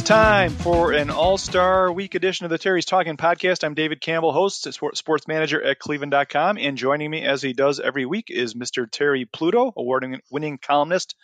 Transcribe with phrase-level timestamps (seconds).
[0.00, 3.64] Is time for an All Star Week edition of the Terry's Talking Podcast.
[3.64, 8.06] I'm David Campbell, host, sports manager at Cleveland.com, and joining me as he does every
[8.06, 8.90] week is Mr.
[8.90, 11.16] Terry Pluto, award-winning columnist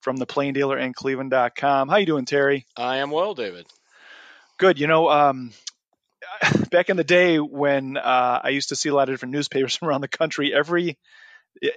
[0.00, 1.88] from the Plain Dealer and Cleveland.com.
[1.88, 2.66] How you doing, Terry?
[2.76, 3.66] I am well, David.
[4.58, 4.80] Good.
[4.80, 5.52] You know, um,
[6.70, 9.76] back in the day when uh, I used to see a lot of different newspapers
[9.78, 10.98] from around the country, every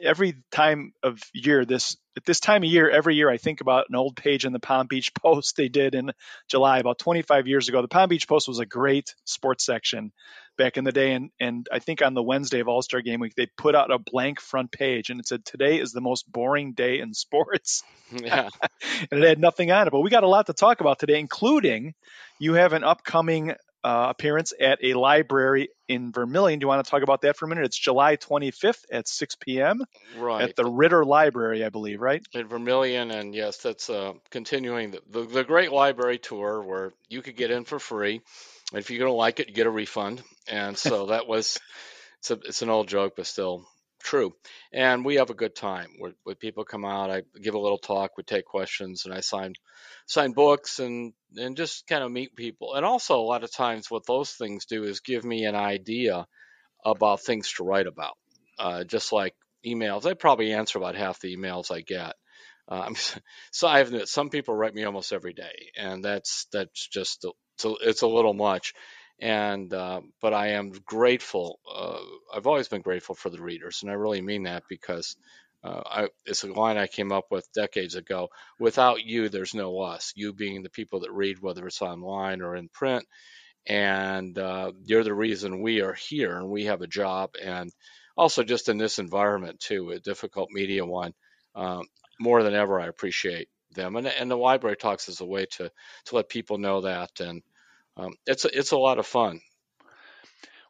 [0.02, 3.86] every time of year this at this time of year every year i think about
[3.89, 6.11] an old page in the palm beach post they did in
[6.50, 7.81] july about 25 years ago.
[7.81, 10.11] The palm beach post was a great sports section
[10.58, 13.36] back in the day and and i think on the wednesday of all-star game week
[13.36, 16.73] they put out a blank front page and it said today is the most boring
[16.73, 17.84] day in sports.
[18.09, 18.47] Yeah.
[19.12, 21.19] And it had nothing on it but we got a lot to talk about today
[21.19, 21.94] including
[22.39, 26.59] you have an upcoming uh, appearance at a library in Vermilion.
[26.59, 27.66] Do you want to talk about that for a minute?
[27.66, 29.84] It's July 25th at 6 p.m.
[30.17, 30.50] Right.
[30.50, 32.22] At the Ritter Library, I believe, right?
[32.34, 37.22] At Vermilion, and yes, that's uh, continuing the, the, the great library tour where you
[37.22, 38.22] could get in for free.
[38.72, 40.22] And if you don't like it, you get a refund.
[40.47, 41.59] And so that was,
[42.19, 43.68] it's, a, it's an old joke, but still
[44.07, 44.34] true.
[44.72, 47.12] And we have a good time where, where people come out.
[47.12, 49.53] I give a little talk, we take questions, and I sign
[50.06, 52.73] sign books and and just kind of meet people.
[52.75, 56.25] And also a lot of times what those things do is give me an idea
[56.85, 58.18] about things to write about.
[58.57, 59.35] Uh, just like
[59.66, 62.13] emails, I probably answer about half the emails I get.
[62.69, 62.95] Um,
[63.51, 67.25] so I have some people write me almost every day, and that's that's just
[67.81, 68.74] it's a little much.
[69.19, 71.59] And uh, but I am grateful.
[71.72, 72.00] Uh,
[72.35, 75.16] I've always been grateful for the readers, and I really mean that because
[75.63, 78.29] uh, I, it's a line I came up with decades ago.
[78.59, 80.13] Without you, there's no us.
[80.16, 83.06] You being the people that read, whether it's online or in print,
[83.67, 87.31] and uh, you're the reason we are here and we have a job.
[87.44, 87.72] And
[88.17, 91.13] also, just in this environment too, a difficult media one,
[91.56, 91.83] um,
[92.19, 93.95] more than ever, I appreciate them.
[93.95, 95.72] And, and the library talks is a way to
[96.06, 97.41] to let people know that, and
[97.97, 99.41] um, it's a, it's a lot of fun.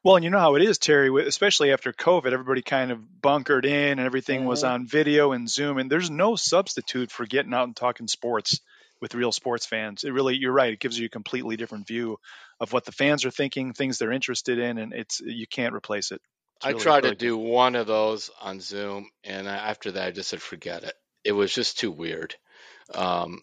[0.03, 3.65] Well, and you know how it is, Terry, especially after COVID, everybody kind of bunkered
[3.65, 4.49] in and everything mm-hmm.
[4.49, 8.61] was on video and Zoom, and there's no substitute for getting out and talking sports
[9.01, 10.03] with real sports fans.
[10.03, 12.17] It really, you're right, it gives you a completely different view
[12.59, 16.11] of what the fans are thinking, things they're interested in, and it's you can't replace
[16.11, 16.21] it.
[16.63, 20.29] I tried really to do one of those on Zoom, and after that, I just
[20.29, 20.93] said, forget it.
[21.23, 22.35] It was just too weird.
[22.93, 23.41] Um,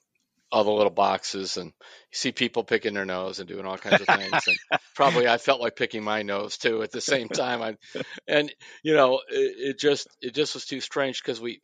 [0.54, 1.72] all the little boxes and you
[2.12, 4.46] see people picking their nose and doing all kinds of things.
[4.46, 7.60] And probably I felt like picking my nose too at the same time.
[7.60, 7.76] I
[8.28, 8.54] and
[8.84, 11.60] you know it, it just it just was too strange because we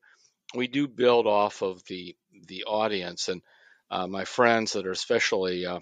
[0.56, 2.16] we do build off of the
[2.48, 3.28] the audience.
[3.28, 3.42] And
[3.92, 5.78] uh, my friends that are especially uh,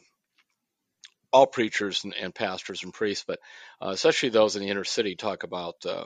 [1.33, 3.39] all preachers and, and, pastors and priests, but
[3.83, 6.05] uh, especially those in the inner city talk about uh,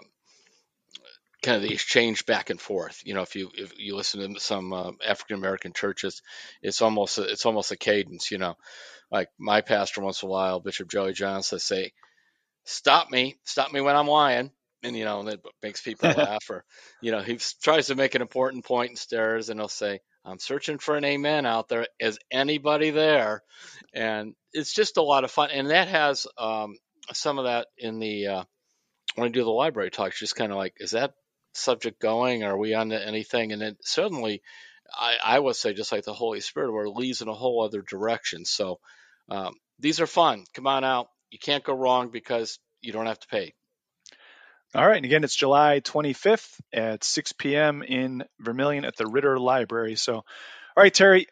[1.43, 3.03] kind of the exchange back and forth.
[3.05, 6.23] You know, if you if you listen to some uh, African American churches,
[6.63, 8.31] it's almost a, it's almost a cadence.
[8.31, 8.57] You know,
[9.11, 11.93] like my pastor once in a while, Bishop Joey Johnson, I say,
[12.65, 14.51] "Stop me, stop me when I'm lying."
[14.85, 16.49] And you know, and it makes people laugh.
[16.49, 16.65] Or
[17.01, 20.39] you know, he tries to make an important point and stares, and he'll say, "I'm
[20.39, 21.87] searching for an amen out there.
[21.99, 23.43] Is anybody there?"
[23.93, 26.77] And it's just a lot of fun, and that has um,
[27.13, 28.27] some of that in the.
[28.27, 28.45] Uh,
[29.15, 31.13] when I do the library talks, just kind of like, is that
[31.53, 32.45] subject going?
[32.45, 33.53] Are we on anything?
[33.53, 34.43] And then certainly,
[34.95, 37.65] I, I would say just like the Holy Spirit, where it leads in a whole
[37.65, 38.45] other direction.
[38.45, 38.79] So
[39.29, 40.45] um, these are fun.
[40.55, 41.09] Come on out.
[41.31, 43.55] You can't go wrong because you don't have to pay.
[44.75, 44.97] All right.
[44.97, 47.83] And again, it's July 25th at 6 p.m.
[47.83, 49.97] in Vermilion at the Ritter Library.
[49.97, 50.25] So, all
[50.77, 51.27] right, Terry,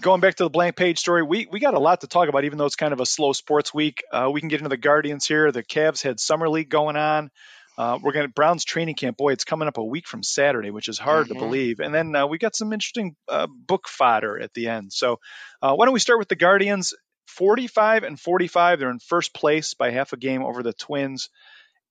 [0.00, 2.44] going back to the blank page story, we we got a lot to talk about,
[2.44, 4.02] even though it's kind of a slow sports week.
[4.10, 5.52] Uh, we can get into the Guardians here.
[5.52, 7.30] The Cavs had summer league going on.
[7.78, 9.16] Uh, we're going to Browns training camp.
[9.16, 11.28] Boy, it's coming up a week from Saturday, which is hard Mhm.
[11.28, 11.78] to believe.
[11.78, 14.92] And then uh, we got some interesting uh, book fodder at the end.
[14.92, 15.20] So
[15.62, 16.92] uh, why don't we start with the Guardians?
[17.28, 18.80] 45 and 45.
[18.80, 21.28] They're in first place by half a game over the Twins.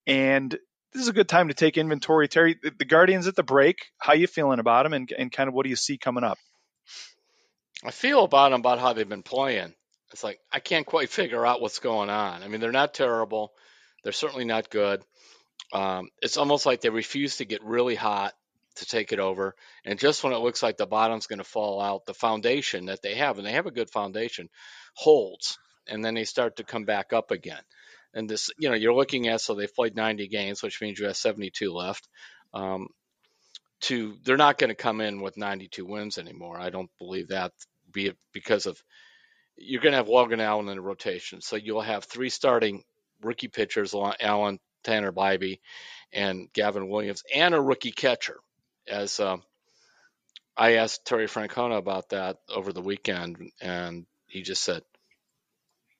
[0.06, 0.52] And
[0.92, 2.28] this is a good time to take inventory.
[2.28, 3.78] Terry, the, the Guardians at the break.
[3.98, 6.38] How you feeling about them, and, and kind of what do you see coming up?
[7.86, 9.74] I feel about them about how they've been playing.
[10.12, 12.44] It's like I can't quite figure out what's going on.
[12.44, 13.54] I mean, they're not terrible.
[14.04, 15.02] They're certainly not good.
[15.74, 18.34] Um, it's almost like they refuse to get really hot
[18.76, 19.56] to take it over.
[19.86, 23.02] And just when it looks like the bottom's going to fall out, the foundation that
[23.02, 24.50] they have, and they have a good foundation,
[24.94, 27.62] holds, and then they start to come back up again.
[28.14, 31.08] And this, you know, you're looking at so they've played 90 games, which means you
[31.08, 32.08] have 72 left.
[32.54, 32.88] Um,
[33.80, 36.60] to they're not going to come in with 92 wins anymore.
[36.60, 37.52] I don't believe that,
[37.92, 38.82] be because of
[39.56, 42.84] you're going to have Logan Allen in the rotation, so you'll have three starting
[43.22, 45.60] rookie pitchers: Allen, Tanner Bibee,
[46.12, 48.40] and Gavin Williams, and a rookie catcher.
[48.88, 49.44] As um,
[50.56, 54.84] I asked Terry Francona about that over the weekend, and he just said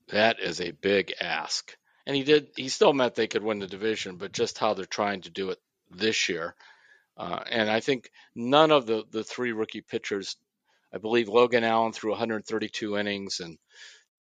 [0.10, 1.76] that is a big ask.
[2.06, 2.48] And he did.
[2.56, 5.50] He still meant they could win the division, but just how they're trying to do
[5.50, 5.60] it
[5.92, 6.56] this year.
[7.18, 10.38] Uh, and I think none of the, the three rookie pitchers,
[10.94, 13.58] I believe Logan Allen threw 132 innings and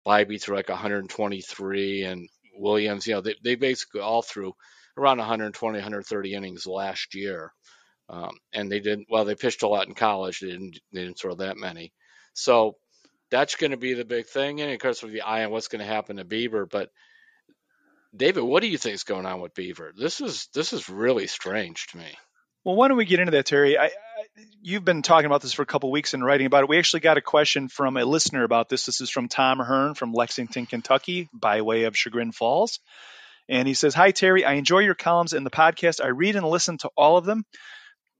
[0.05, 4.53] Bibee threw like 123 and Williams, you know, they, they basically all threw
[4.97, 7.53] around 120, 130 innings last year.
[8.09, 10.39] Um, and they didn't, well, they pitched a lot in college.
[10.39, 11.91] They didn't, they didn't throw that many.
[12.33, 12.77] So
[13.29, 14.61] that's going to be the big thing.
[14.61, 16.69] And of course, with the eye on what's going to happen to Bieber.
[16.69, 16.89] But
[18.15, 19.91] David, what do you think is going on with Bieber?
[19.97, 22.17] This is, this is really strange to me.
[22.63, 23.77] Well, why don't we get into that, Terry?
[23.77, 23.91] I,
[24.61, 26.69] you've been talking about this for a couple weeks and writing about it.
[26.69, 28.85] We actually got a question from a listener about this.
[28.85, 32.79] This is from Tom Hearn from Lexington, Kentucky, by way of Chagrin Falls.
[33.49, 34.43] And he says, Hi, Terry.
[34.45, 36.03] I enjoy your columns and the podcast.
[36.03, 37.45] I read and listen to all of them.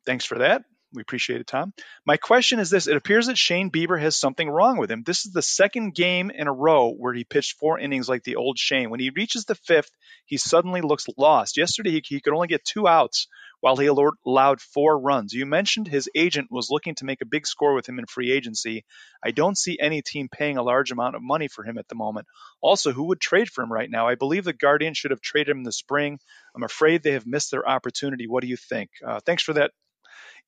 [0.06, 0.64] Thanks for that.
[0.94, 1.74] We appreciate it, Tom.
[2.06, 5.04] My question is this It appears that Shane Bieber has something wrong with him.
[5.04, 8.38] This is the second game in a row where he pitched four innings like the
[8.38, 8.90] old Shane.
[8.90, 9.92] When he reaches the fifth,
[10.26, 11.58] he suddenly looks lost.
[11.58, 13.28] Yesterday, he, he could only get two outs
[13.60, 15.34] while he allowed four runs.
[15.34, 18.32] You mentioned his agent was looking to make a big score with him in free
[18.32, 18.86] agency.
[19.22, 21.96] I don't see any team paying a large amount of money for him at the
[21.96, 22.28] moment.
[22.62, 24.08] Also, who would trade for him right now?
[24.08, 26.20] I believe the Guardians should have traded him in the spring.
[26.56, 28.28] I'm afraid they have missed their opportunity.
[28.28, 28.90] What do you think?
[29.06, 29.72] Uh, thanks for that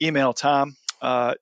[0.01, 0.75] email, Tom.
[1.01, 1.35] Uh,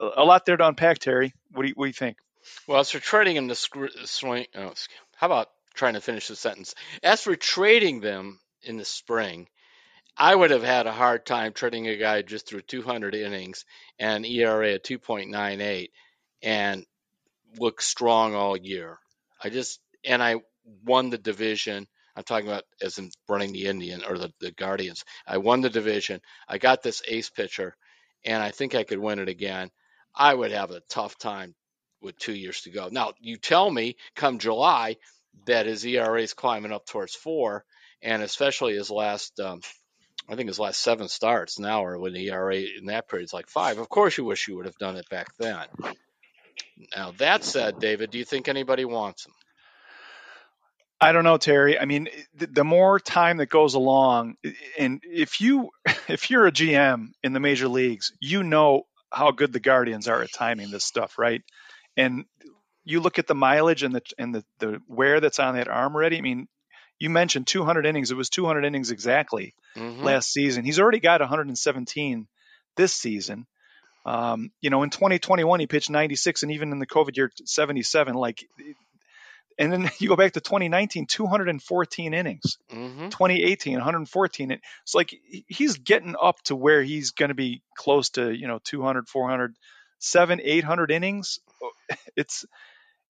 [0.00, 1.32] a lot there to unpack, Terry.
[1.52, 2.18] What do you, what do you think?
[2.66, 4.72] Well, as for trading him to swing, oh,
[5.16, 6.74] how about trying to finish the sentence?
[7.02, 9.48] As for trading them in the spring,
[10.16, 13.64] I would have had a hard time trading a guy just through 200 innings
[13.98, 15.90] and ERA at 2.98
[16.42, 16.86] and
[17.58, 18.98] look strong all year.
[19.42, 20.36] I just and I
[20.84, 21.86] won the division.
[22.16, 25.04] I'm talking about as in running the Indian or the, the Guardians.
[25.26, 26.20] I won the division.
[26.48, 27.76] I got this ace pitcher,
[28.26, 29.70] and I think I could win it again.
[30.14, 31.54] I would have a tough time
[32.02, 32.88] with two years to go.
[32.90, 34.96] Now, you tell me come July
[35.46, 37.64] that his ERA is climbing up towards four,
[38.02, 39.60] and especially his last um,
[40.28, 43.32] I think his last seven starts now are when the ERA in that period is
[43.32, 43.78] like five.
[43.78, 45.66] Of course, you wish you would have done it back then.
[46.96, 49.32] Now that said, David, do you think anybody wants him?
[51.00, 51.78] I don't know, Terry.
[51.78, 54.36] I mean, the, more time that goes along,
[54.78, 55.70] and if you
[56.08, 60.22] if you're a GM in the major leagues, you know how good the Guardians are
[60.22, 61.42] at timing this stuff, right?
[61.96, 62.24] And
[62.84, 65.94] you look at the mileage and the and the, the wear that's on that arm
[65.94, 66.18] already.
[66.18, 66.48] I mean,
[66.98, 68.10] you mentioned 200 innings.
[68.10, 70.02] It was 200 innings exactly mm-hmm.
[70.02, 70.64] last season.
[70.64, 72.26] He's already got 117
[72.76, 73.46] this season.
[74.06, 78.14] Um, you know, in 2021 he pitched 96, and even in the COVID year 77.
[78.14, 78.46] Like,
[79.58, 82.58] and then you go back to 2019, 214 innings.
[82.70, 83.08] Mm-hmm.
[83.08, 84.50] 2018, 114.
[84.50, 85.14] It's like
[85.48, 89.54] he's getting up to where he's going to be close to you know 200, 400,
[89.98, 91.38] seven, 800 innings.
[92.16, 92.44] It's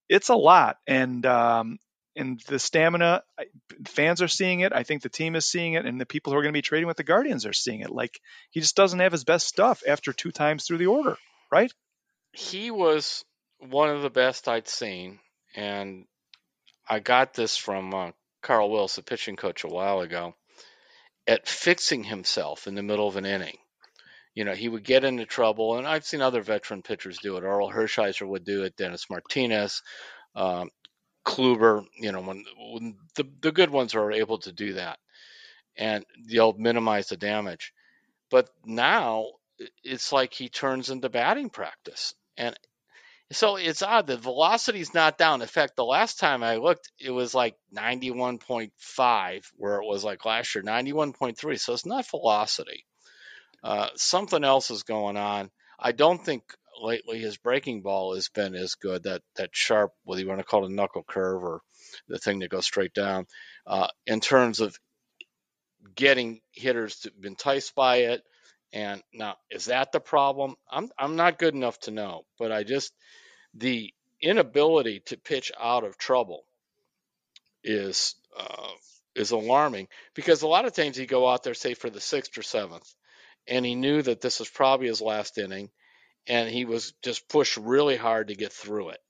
[0.08, 1.78] it's a lot, and um,
[2.16, 3.22] and the stamina
[3.86, 6.38] fans are seeing it i think the team is seeing it and the people who
[6.38, 8.18] are going to be trading with the guardians are seeing it like
[8.50, 11.16] he just doesn't have his best stuff after two times through the order
[11.52, 11.72] right
[12.32, 13.24] he was
[13.58, 15.18] one of the best i'd seen
[15.54, 16.06] and
[16.88, 18.10] i got this from uh,
[18.42, 20.34] carl willis the pitching coach a while ago
[21.26, 23.56] at fixing himself in the middle of an inning
[24.36, 27.42] you know, he would get into trouble, and I've seen other veteran pitchers do it.
[27.42, 28.76] Orel Hershiser would do it.
[28.76, 29.82] Dennis Martinez,
[30.36, 30.68] um,
[31.24, 34.98] Kluber, you know, when, when the, the good ones are able to do that
[35.76, 37.72] and they'll minimize the damage.
[38.30, 39.30] But now
[39.82, 42.14] it's like he turns into batting practice.
[42.36, 42.54] And
[43.32, 44.06] So it's odd.
[44.06, 45.42] The velocity's not down.
[45.42, 50.24] In fact, the last time I looked, it was like 91.5, where it was like
[50.24, 51.58] last year, 91.3.
[51.58, 52.84] So it's not velocity.
[53.64, 55.50] Uh, something else is going on.
[55.78, 56.44] I don't think
[56.80, 59.04] lately his breaking ball has been as good.
[59.04, 61.60] That that sharp, whether you want to call it a knuckle curve or
[62.08, 63.26] the thing that goes straight down,
[63.66, 64.78] uh, in terms of
[65.94, 68.22] getting hitters to be enticed by it.
[68.72, 70.56] And now, is that the problem?
[70.70, 72.92] I'm I'm not good enough to know, but I just
[73.54, 76.44] the inability to pitch out of trouble
[77.62, 78.72] is uh,
[79.14, 82.36] is alarming because a lot of times you go out there, say for the sixth
[82.36, 82.92] or seventh,
[83.46, 85.70] and he knew that this was probably his last inning,
[86.26, 89.00] and he was just pushed really hard to get through it.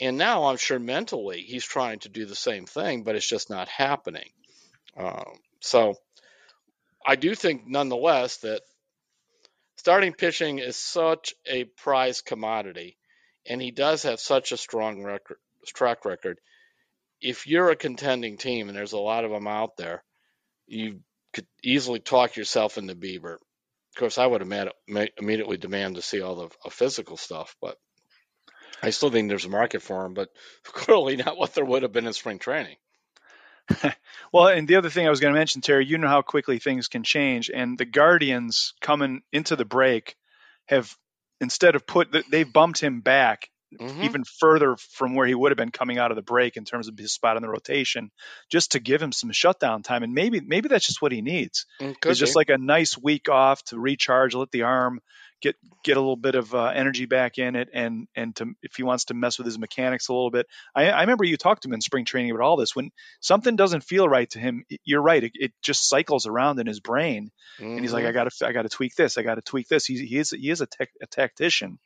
[0.00, 3.50] And now I'm sure mentally he's trying to do the same thing, but it's just
[3.50, 4.30] not happening.
[4.96, 5.94] Um, so
[7.06, 8.62] I do think, nonetheless, that
[9.76, 12.98] starting pitching is such a prized commodity,
[13.46, 16.38] and he does have such a strong record, track record.
[17.20, 20.02] If you're a contending team, and there's a lot of them out there,
[20.66, 21.00] you
[21.32, 23.34] could easily talk yourself into Bieber.
[23.34, 27.76] Of course, I would immediately demand to see all the uh, physical stuff, but
[28.82, 30.30] I still think there's a market for him, but
[30.64, 32.76] clearly not what there would have been in spring training.
[34.32, 36.58] well, and the other thing I was going to mention, Terry, you know how quickly
[36.58, 40.16] things can change, and the Guardians coming into the break
[40.66, 40.94] have
[41.40, 43.50] instead of put they've bumped him back
[43.80, 44.02] mm-hmm.
[44.02, 46.88] even further from where he would have been coming out of the break in terms
[46.88, 48.10] of his spot in the rotation,
[48.50, 50.02] just to give him some shutdown time.
[50.02, 51.66] And maybe maybe that's just what he needs.
[51.80, 55.00] Mm, it's just like a nice week off to recharge, let the arm
[55.42, 58.76] get get a little bit of uh, energy back in it, and and to if
[58.76, 60.46] he wants to mess with his mechanics a little bit.
[60.74, 62.74] I, I remember you talked to him in spring training about all this.
[62.74, 65.22] When something doesn't feel right to him, you're right.
[65.22, 67.72] It, it just cycles around in his brain, mm-hmm.
[67.72, 69.18] and he's like, I got to I got to tweak this.
[69.18, 69.84] I got to tweak this.
[69.84, 71.78] He, he is he is a, tech, a tactician,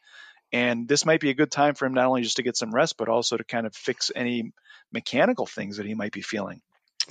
[0.52, 2.74] and this might be a good time for him not only just to get some
[2.74, 4.52] rest, but also to kind of fix any
[4.92, 6.60] mechanical things that he might be feeling.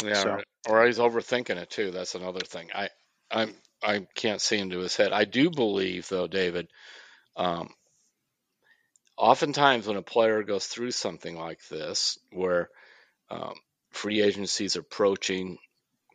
[0.03, 0.37] Yeah, so.
[0.67, 1.91] or he's overthinking it too.
[1.91, 2.69] That's another thing.
[2.73, 2.89] I
[3.31, 3.53] I'm
[3.85, 5.13] I can't see into his head.
[5.13, 6.67] I do believe though, David.
[7.35, 7.69] Um,
[9.17, 12.69] oftentimes when a player goes through something like this, where
[13.29, 13.53] um,
[13.91, 15.57] free agency is approaching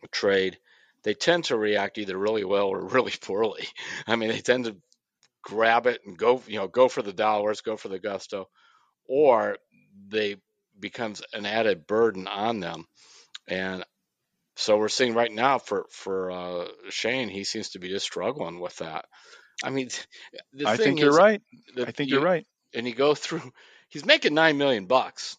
[0.03, 0.57] a trade,
[1.03, 3.67] they tend to react either really well or really poorly.
[4.07, 4.77] I mean, they tend to
[5.43, 8.49] grab it and go, you know, go for the dollars, go for the gusto,
[9.07, 9.57] or
[10.09, 10.37] they
[10.79, 12.85] becomes an added burden on them.
[13.47, 13.83] And
[14.55, 18.59] so we're seeing right now for for uh, Shane, he seems to be just struggling
[18.59, 19.05] with that.
[19.63, 19.89] I mean,
[20.65, 21.41] I think you're right.
[21.77, 22.45] I think you, are right.
[22.73, 23.41] And you go through,
[23.89, 25.37] he's making nine million bucks.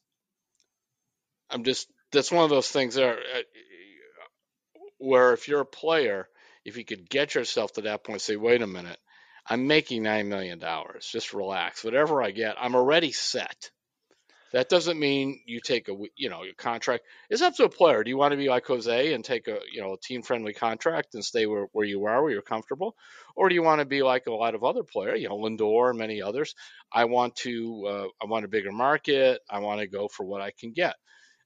[1.50, 3.42] I'm just that's one of those things there uh,
[4.98, 6.28] where if you're a player,
[6.64, 8.98] if you could get yourself to that point, say, wait a minute,
[9.46, 10.62] I'm making $9 million.
[11.00, 11.82] Just relax.
[11.82, 13.70] Whatever I get, I'm already set.
[14.52, 17.04] That doesn't mean you take a you know your contract.
[17.30, 18.04] It's up to a player.
[18.04, 20.52] Do you want to be like Jose and take a you know a team friendly
[20.52, 22.94] contract and stay where, where you are, where you're comfortable,
[23.34, 25.90] or do you want to be like a lot of other players, you know Lindor
[25.90, 26.54] and many others?
[26.92, 29.40] I want to uh, I want a bigger market.
[29.48, 30.96] I want to go for what I can get.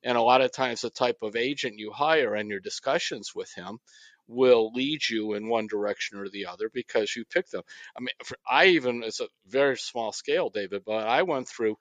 [0.03, 3.53] And a lot of times, the type of agent you hire and your discussions with
[3.55, 3.79] him
[4.29, 7.63] will lead you in one direction or the other because you pick them.
[7.97, 11.77] I mean, for, I even, it's a very small scale, David, but I went through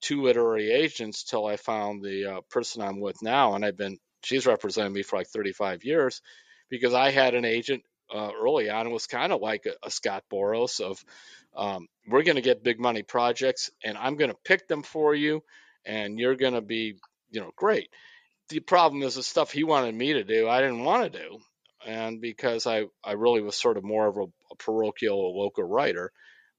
[0.00, 3.98] two literary agents till I found the uh, person I'm with now, and I've been,
[4.22, 6.22] she's represented me for like 35 years
[6.68, 7.82] because I had an agent
[8.14, 11.04] uh, early on It was kind of like a, a, Scott Boras of,
[11.56, 15.14] um, we're going to get big money projects and I'm going to pick them for
[15.14, 15.42] you
[15.84, 16.96] and you're going to be,
[17.30, 17.88] you know, great.
[18.48, 21.38] The problem is the stuff he wanted me to do, I didn't want to do
[21.86, 26.12] and because I, I really was sort of more of a, a parochial local writer,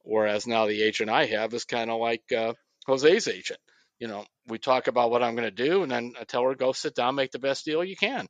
[0.03, 2.53] whereas now the agent I have is kind of like uh,
[2.87, 3.59] Jose's agent.
[3.99, 6.55] You know, we talk about what I'm going to do, and then I tell her,
[6.55, 8.27] go sit down, make the best deal you can.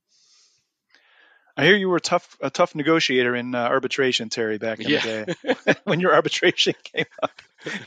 [1.58, 5.26] I hear you were tough, a tough negotiator in uh, arbitration, Terry, back in yeah.
[5.26, 5.36] the
[5.66, 7.32] day when your arbitration came up.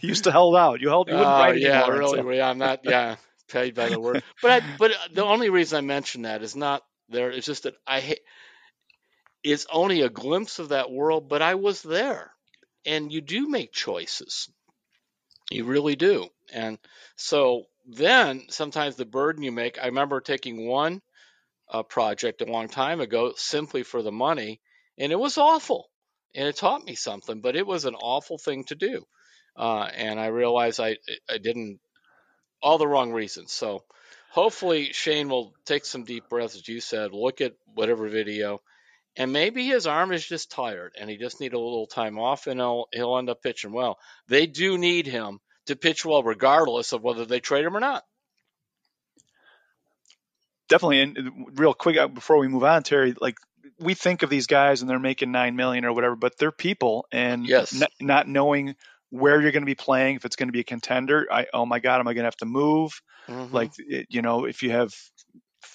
[0.00, 0.80] You used to hold out.
[0.80, 1.08] You held.
[1.08, 2.36] You wouldn't uh, write Yeah, really.
[2.36, 2.80] Yeah, I'm not.
[2.82, 3.16] Yeah,
[3.48, 4.22] paid by the word.
[4.42, 7.30] But I, but the only reason I mention that is not there.
[7.30, 8.20] It's just that I hate
[9.42, 12.32] it's only a glimpse of that world, but I was there.
[12.84, 14.48] And you do make choices.
[15.50, 16.28] You really do.
[16.52, 16.78] And
[17.16, 21.02] so then sometimes the burden you make, I remember taking one
[21.68, 24.60] uh, project a long time ago simply for the money,
[24.96, 25.90] and it was awful.
[26.34, 29.04] And it taught me something, but it was an awful thing to do.
[29.56, 30.96] Uh, and I realized I,
[31.28, 31.80] I didn't,
[32.62, 33.52] all the wrong reasons.
[33.52, 33.82] So
[34.30, 38.60] hopefully Shane will take some deep breaths, as you said, look at whatever video
[39.20, 42.46] and maybe his arm is just tired and he just need a little time off
[42.46, 43.98] and he'll he'll end up pitching well.
[44.28, 48.02] They do need him to pitch well regardless of whether they trade him or not.
[50.70, 53.36] Definitely, and real quick uh, before we move on, Terry, like
[53.78, 57.04] we think of these guys and they're making nine million or whatever, but they're people,
[57.12, 57.78] and yes.
[57.78, 58.74] n- not knowing
[59.10, 61.66] where you're going to be playing, if it's going to be a contender, I oh
[61.66, 63.02] my god, am I going to have to move?
[63.28, 63.54] Mm-hmm.
[63.54, 63.72] Like
[64.08, 64.94] you know, if you have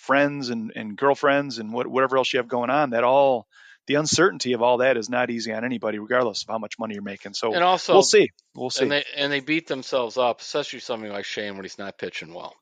[0.05, 3.47] friends and, and girlfriends and what, whatever else you have going on, that all
[3.87, 6.95] the uncertainty of all that is not easy on anybody, regardless of how much money
[6.95, 7.33] you're making.
[7.33, 8.29] So and also, we'll see.
[8.55, 8.83] We'll see.
[8.83, 12.33] And they, and they beat themselves up, especially something like Shane when he's not pitching
[12.33, 12.53] well.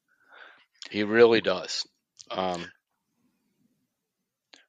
[0.89, 1.85] He really does.
[2.29, 2.65] Um,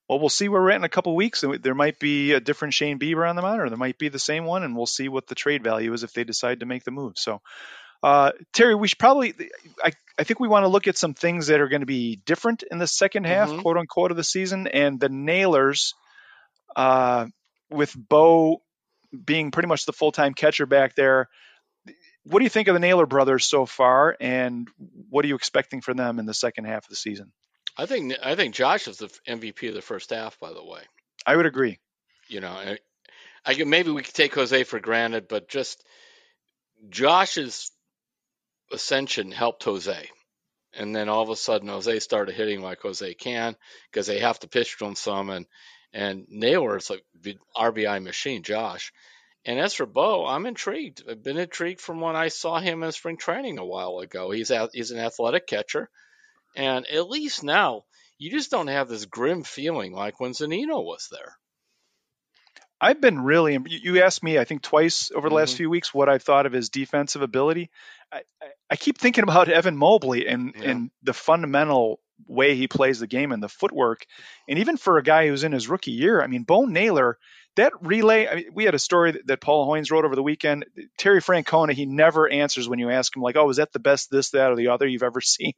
[0.08, 1.42] well, we'll see where we're at in a couple weeks.
[1.62, 4.18] There might be a different Shane Bieber on the mound, or there might be the
[4.18, 6.84] same one, and we'll see what the trade value is if they decide to make
[6.84, 7.14] the move.
[7.16, 7.40] So,
[8.04, 9.32] uh, Terry, we should probably,
[9.82, 12.16] I, I think we want to look at some things that are going to be
[12.16, 13.62] different in the second half, mm-hmm.
[13.62, 14.66] quote unquote, of the season.
[14.66, 15.94] And the Naylors,
[16.76, 17.26] uh,
[17.70, 18.60] with Bo
[19.24, 21.30] being pretty much the full time catcher back there,
[22.24, 24.68] what do you think of the Naylor brothers so far, and
[25.08, 27.32] what are you expecting from them in the second half of the season?
[27.76, 30.38] I think I think Josh is the MVP of the first half.
[30.40, 30.80] By the way,
[31.26, 31.78] I would agree.
[32.28, 32.78] You know, I,
[33.44, 35.84] I maybe we could take Jose for granted, but just
[36.88, 37.70] Josh's
[38.74, 40.10] ascension helped Jose.
[40.74, 43.56] And then all of a sudden, Jose started hitting like Jose can
[43.90, 45.30] because they have to pitch to him some.
[45.30, 45.46] And
[45.92, 48.92] and Naylor's like the RBI machine, Josh.
[49.46, 51.02] And as for Bo, I'm intrigued.
[51.08, 54.30] I've been intrigued from when I saw him in spring training a while ago.
[54.30, 55.90] He's a, he's an athletic catcher,
[56.56, 57.84] and at least now
[58.18, 61.36] you just don't have this grim feeling like when Zunino was there.
[62.80, 63.58] I've been really.
[63.66, 65.36] You asked me, I think, twice over the mm-hmm.
[65.36, 67.70] last few weeks what I thought of his defensive ability.
[68.12, 70.70] I, I, I keep thinking about Evan Mobley and yeah.
[70.70, 74.06] and the fundamental way he plays the game and the footwork,
[74.48, 77.18] and even for a guy who's in his rookie year, I mean, Bo Naylor.
[77.56, 80.24] That relay, I mean, we had a story that, that Paul Hoynes wrote over the
[80.24, 80.64] weekend.
[80.98, 84.10] Terry Francona, he never answers when you ask him, like, oh, is that the best
[84.10, 85.52] this, that, or the other you've ever seen?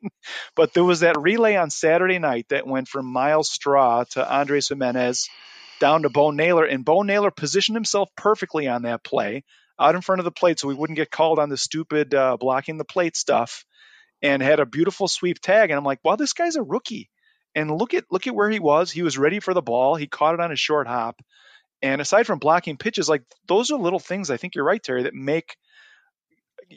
[0.54, 4.68] but there was that relay on Saturday night that went from Myles Straw to Andres
[4.68, 5.26] Gimenez
[5.80, 9.44] down to Bo Naylor, and Bo Naylor positioned himself perfectly on that play
[9.78, 12.36] out in front of the plate so we wouldn't get called on the stupid uh,
[12.38, 13.64] blocking the plate stuff
[14.22, 15.70] and had a beautiful sweep tag.
[15.70, 17.10] And I'm like, wow, this guy's a rookie.
[17.54, 18.90] And look at look at where he was.
[18.90, 19.96] He was ready for the ball.
[19.96, 21.20] He caught it on a short hop.
[21.82, 25.04] And aside from blocking pitches, like those are little things I think you're right, Terry,
[25.04, 25.56] that make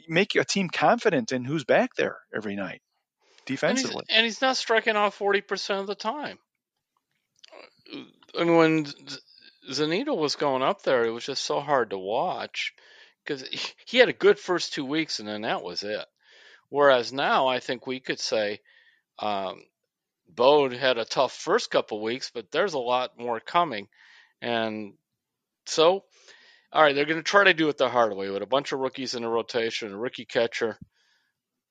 [0.08, 2.80] make a team confident in who's back there every night
[3.44, 3.96] defensively.
[3.96, 6.38] And he's, and he's not striking out 40% of the time
[8.34, 8.86] and when
[9.70, 12.74] Zunino was going up there, it was just so hard to watch
[13.24, 13.44] because
[13.86, 16.04] he had a good first two weeks, and then that was it.
[16.68, 18.60] Whereas now, I think we could say
[19.18, 19.62] um,
[20.28, 23.88] Bode had a tough first couple weeks, but there's a lot more coming,
[24.40, 24.94] and
[25.66, 26.04] so
[26.72, 28.72] all right, they're going to try to do it the hard way with a bunch
[28.72, 30.78] of rookies in a rotation, a rookie catcher.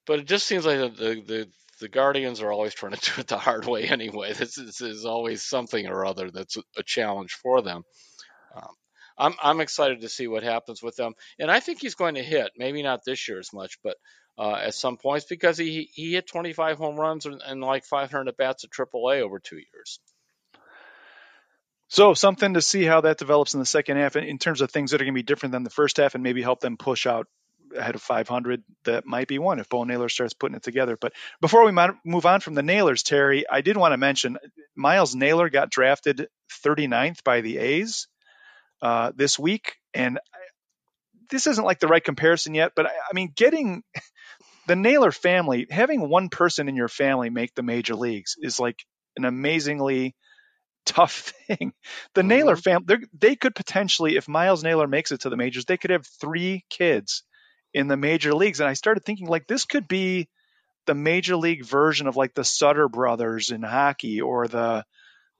[0.06, 1.48] But it just seems like the, the, the
[1.80, 4.32] the Guardians are always trying to do it the hard way anyway.
[4.38, 7.82] This is, this is always something or other that's a challenge for them.
[8.54, 8.74] Um,
[9.18, 12.22] I'm I'm excited to see what happens with them, and I think he's going to
[12.22, 12.52] hit.
[12.56, 13.96] Maybe not this year as much, but
[14.38, 18.28] uh, at some points because he he hit 25 home runs and, and like 500
[18.28, 20.00] at bats at AAA over two years.
[21.88, 24.92] So something to see how that develops in the second half in terms of things
[24.92, 27.04] that are going to be different than the first half and maybe help them push
[27.04, 27.26] out
[27.76, 30.96] ahead of 500, that might be one if Bo Naylor starts putting it together.
[31.00, 31.72] But before we
[32.04, 34.38] move on from the Naylors, Terry, I did want to mention
[34.76, 36.28] Myles Naylor got drafted
[36.64, 38.08] 39th by the A's
[38.82, 40.18] uh, this week, and
[41.30, 43.82] this isn't like the right comparison yet, but I, I mean, getting
[44.66, 48.84] the Naylor family, having one person in your family make the major leagues is like
[49.16, 50.14] an amazingly
[50.86, 51.72] tough thing.
[52.14, 52.28] The mm-hmm.
[52.28, 55.90] Naylor family, they could potentially, if Myles Naylor makes it to the majors, they could
[55.90, 57.24] have three kids
[57.72, 58.60] in the major leagues.
[58.60, 60.28] And I started thinking like this could be
[60.86, 64.84] the major league version of like the Sutter brothers in hockey or the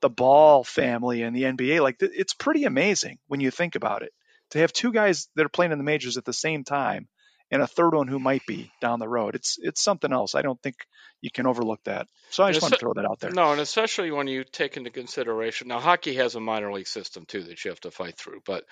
[0.00, 1.82] the Ball family in the NBA.
[1.82, 4.12] Like it's pretty amazing when you think about it
[4.50, 7.08] to have two guys that are playing in the majors at the same time
[7.50, 9.34] and a third one who might be down the road.
[9.34, 10.34] It's it's something else.
[10.34, 10.76] I don't think
[11.20, 12.06] you can overlook that.
[12.30, 13.30] So I just want to throw that out there.
[13.30, 17.24] No, and especially when you take into consideration now hockey has a minor league system
[17.26, 18.64] too that you have to fight through, but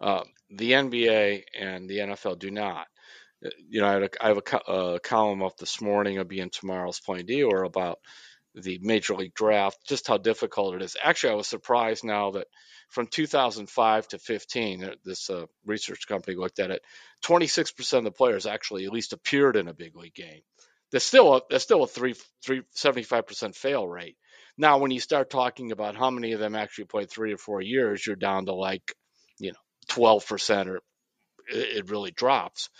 [0.00, 2.86] uh, the NBA and the NFL do not.
[3.44, 6.18] Uh, you know, I, have a, a, column up this morning.
[6.18, 7.98] I'll be in tomorrow's Point or about
[8.54, 10.96] the Major League Draft, just how difficult it is.
[11.02, 12.46] Actually, I was surprised now that
[12.88, 16.82] from 2005 to 15, uh, this uh, research company looked at it.
[17.24, 20.40] 26% of the players actually at least appeared in a big league game.
[20.90, 24.16] There's still a there's still a three three 75% fail rate.
[24.56, 27.60] Now, when you start talking about how many of them actually played three or four
[27.60, 28.94] years, you're down to like,
[29.38, 29.58] you know,
[29.90, 30.80] 12% or
[31.48, 32.70] it really drops.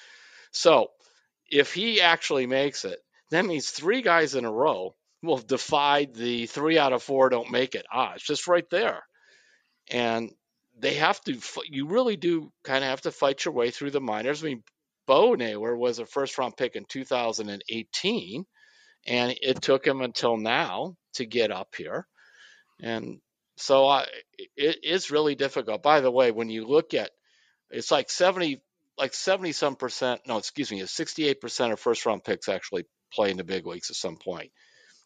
[0.52, 0.88] So
[1.50, 2.98] if he actually makes it,
[3.30, 7.50] that means three guys in a row will defied the three out of four don't
[7.50, 9.02] make it odds, just right there.
[9.90, 10.30] And
[10.78, 14.00] they have to, you really do kind of have to fight your way through the
[14.00, 14.42] minors.
[14.42, 14.62] I mean,
[15.06, 18.44] Bo Naylor was a first round pick in 2018,
[19.06, 22.06] and it took him until now to get up here.
[22.82, 23.20] And
[23.56, 24.06] so I,
[24.56, 25.82] it is really difficult.
[25.82, 27.11] By the way, when you look at,
[27.70, 28.61] it's like 70,
[28.98, 30.22] like 70 some percent.
[30.26, 33.90] No, excuse me, 68 percent of first round picks actually play in the big leagues
[33.90, 34.50] at some point.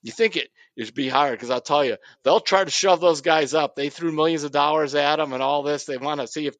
[0.03, 3.01] You think it, it should be higher because I'll tell you, they'll try to shove
[3.01, 3.77] those guys up.
[3.77, 5.85] They threw millions of dollars at them and all this.
[5.85, 6.55] They want to see if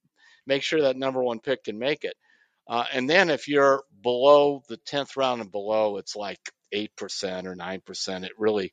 [0.47, 2.15] make sure that number one pick can make it.
[2.69, 6.39] Uh, and then if you're below the 10th round and below, it's like
[6.75, 6.89] 8%
[7.47, 8.25] or 9%.
[8.25, 8.73] It really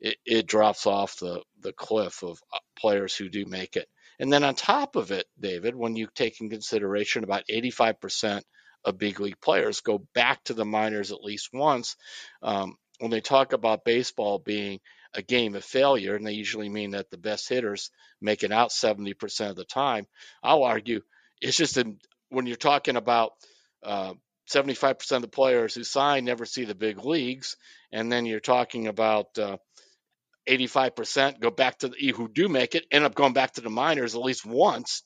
[0.00, 3.88] it, it drops off the, the cliff of uh, players who do make it.
[4.18, 8.42] And then on top of it, David, when you take in consideration about 85%
[8.84, 11.96] of big league players go back to the minors at least once,
[12.42, 14.80] um, when they talk about baseball being
[15.14, 18.70] a game of failure, and they usually mean that the best hitters make it out
[18.70, 20.06] 70% of the time,
[20.42, 21.02] I'll argue
[21.40, 21.94] it's just a,
[22.30, 23.32] when you're talking about
[23.82, 24.14] uh,
[24.48, 27.56] 75% of the players who sign never see the big leagues,
[27.92, 29.56] and then you're talking about uh,
[30.48, 33.70] 85% go back to the who do make it, end up going back to the
[33.70, 35.02] minors at least once.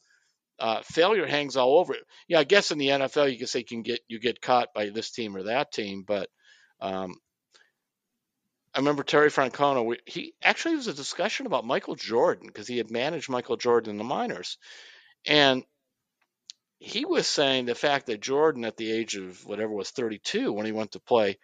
[0.59, 2.05] Uh, failure hangs all over it.
[2.29, 4.75] Yeah, I guess in the NFL you can say you can get you get caught
[4.75, 6.29] by this team or that team, but
[6.81, 7.15] um,
[8.75, 9.85] I remember Terry Francona.
[9.85, 13.93] We, he actually was a discussion about Michael Jordan because he had managed Michael Jordan
[13.93, 14.59] in the minors,
[15.27, 15.65] and
[16.79, 20.67] he was saying the fact that Jordan, at the age of whatever was 32, when
[20.67, 21.39] he went to play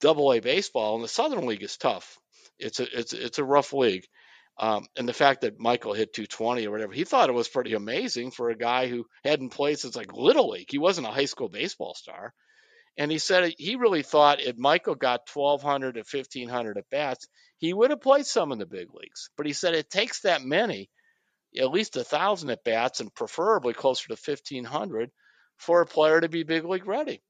[0.00, 2.18] Double A baseball, and the Southern League is tough.
[2.58, 4.04] It's a it's it's a rough league.
[4.60, 7.74] Um, and the fact that Michael hit 220 or whatever, he thought it was pretty
[7.74, 10.66] amazing for a guy who hadn't played since like Little League.
[10.68, 12.34] He wasn't a high school baseball star.
[12.96, 17.72] And he said he really thought if Michael got 1,200 to 1,500 at bats, he
[17.72, 19.30] would have played some in the big leagues.
[19.36, 20.90] But he said it takes that many,
[21.56, 25.12] at least a thousand at bats, and preferably closer to 1,500
[25.58, 27.22] for a player to be big league ready.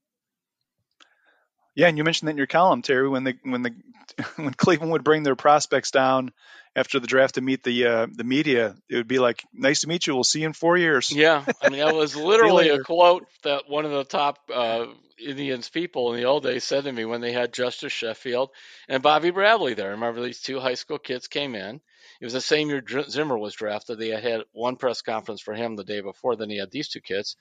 [1.78, 3.72] Yeah, and you mentioned that in your column, Terry, when the when the
[4.34, 6.32] when Cleveland would bring their prospects down
[6.74, 9.88] after the draft to meet the uh, the media, it would be like, "Nice to
[9.88, 10.16] meet you.
[10.16, 13.68] We'll see you in four years." Yeah, I mean that was literally a quote that
[13.70, 14.86] one of the top uh,
[15.24, 18.50] Indians people in the old days said to me when they had Justus Sheffield
[18.88, 19.90] and Bobby Bradley there.
[19.90, 21.80] remember these two high school kids came in.
[22.20, 24.00] It was the same year Zimmer was drafted.
[24.00, 26.34] They had had one press conference for him the day before.
[26.34, 27.36] Then he had these two kids,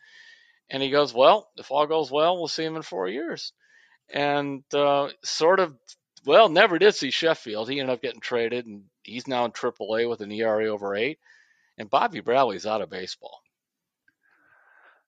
[0.70, 3.52] and he goes, "Well, if all goes well, we'll see him in four years."
[4.10, 5.76] And uh, sort of,
[6.26, 7.70] well, never did see Sheffield.
[7.70, 11.20] He ended up getting traded, and he's now in AAA with an ERA over eight.
[11.78, 13.40] And Bobby Bradley's out of baseball.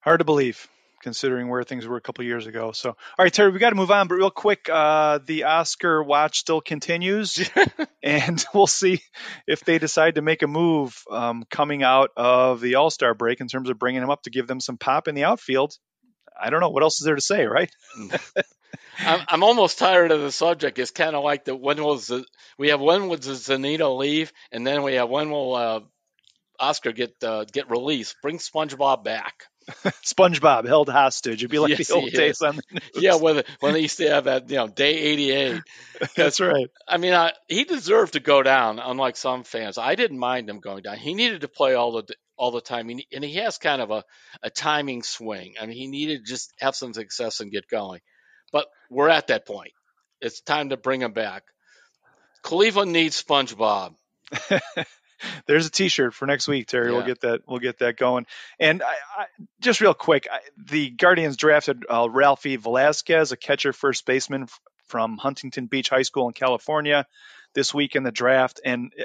[0.02, 0.68] Hard to believe,
[1.02, 2.72] considering where things were a couple years ago.
[2.72, 4.08] So, all right, Terry, we got to move on.
[4.08, 7.50] But real quick, uh, the Oscar watch still continues,
[8.04, 9.02] and we'll see
[9.48, 13.42] if they decide to make a move um, coming out of the All Star break
[13.42, 15.76] in terms of bringing him up to give them some pop in the outfield.
[16.40, 17.72] I don't know what else is there to say, right?
[19.00, 20.80] I'm, I'm almost tired of the subject.
[20.80, 22.26] It's kind of like the when was the,
[22.58, 25.80] we have when the Zunino leave, and then we have when will uh,
[26.60, 28.16] Oscar get uh, get released?
[28.22, 29.46] Bring SpongeBob back.
[30.04, 31.44] SpongeBob held hostage.
[31.44, 32.84] It'd be like yes, the old days on the news.
[32.96, 35.62] Yeah, when, when they used to have that, you know, day 88.
[36.16, 36.70] That's right.
[36.88, 39.78] I mean, I, he deserved to go down, unlike some fans.
[39.78, 40.98] I didn't mind him going down.
[40.98, 44.04] He needed to play all the all the time, and he has kind of a,
[44.42, 45.56] a timing swing.
[45.62, 48.00] I mean, he needed to just have some success and get going.
[48.52, 49.74] But we're at that point.
[50.22, 51.44] It's time to bring him back.
[52.42, 53.96] Cleveland needs SpongeBob.
[55.48, 56.92] There's a T-shirt for next week, Terry.
[56.92, 56.98] Yeah.
[56.98, 57.42] We'll get that.
[57.48, 58.26] We'll get that going.
[58.60, 59.26] And I, I,
[59.60, 64.48] just real quick, I, the Guardians drafted uh, Ralphy Velazquez, a catcher, first baseman
[64.88, 67.06] from Huntington Beach High School in California,
[67.54, 68.62] this week in the draft.
[68.64, 69.04] And uh,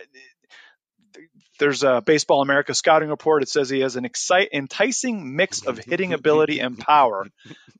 [1.58, 3.42] there's a Baseball America scouting report.
[3.42, 7.26] It says he has an excite, enticing mix of hitting ability and power.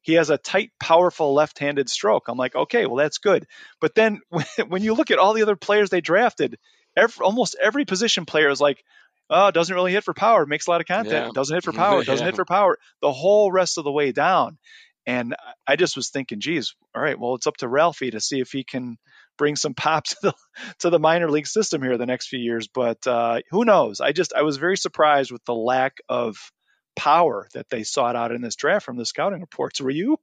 [0.03, 2.29] He has a tight, powerful left-handed stroke.
[2.29, 3.47] I'm like, okay, well that's good.
[3.81, 6.59] But then when, when you look at all the other players they drafted,
[6.97, 8.85] every, almost every position player is like,
[9.31, 11.31] oh, doesn't really hit for power, makes a lot of contact, yeah.
[11.33, 12.27] doesn't hit for power, doesn't yeah.
[12.27, 14.59] hit for power, the whole rest of the way down.
[15.07, 15.35] And
[15.67, 18.53] I just was thinking, geez, all right, well, it's up to Ralphy to see if
[18.53, 18.97] he can
[19.37, 20.35] bring some pop to the
[20.81, 22.69] to the minor league system here the next few years.
[22.69, 24.01] But uh, who knows?
[24.01, 26.37] I just I was very surprised with the lack of
[26.97, 29.81] power that they sought out in this draft from the scouting reports.
[29.81, 30.19] Were you?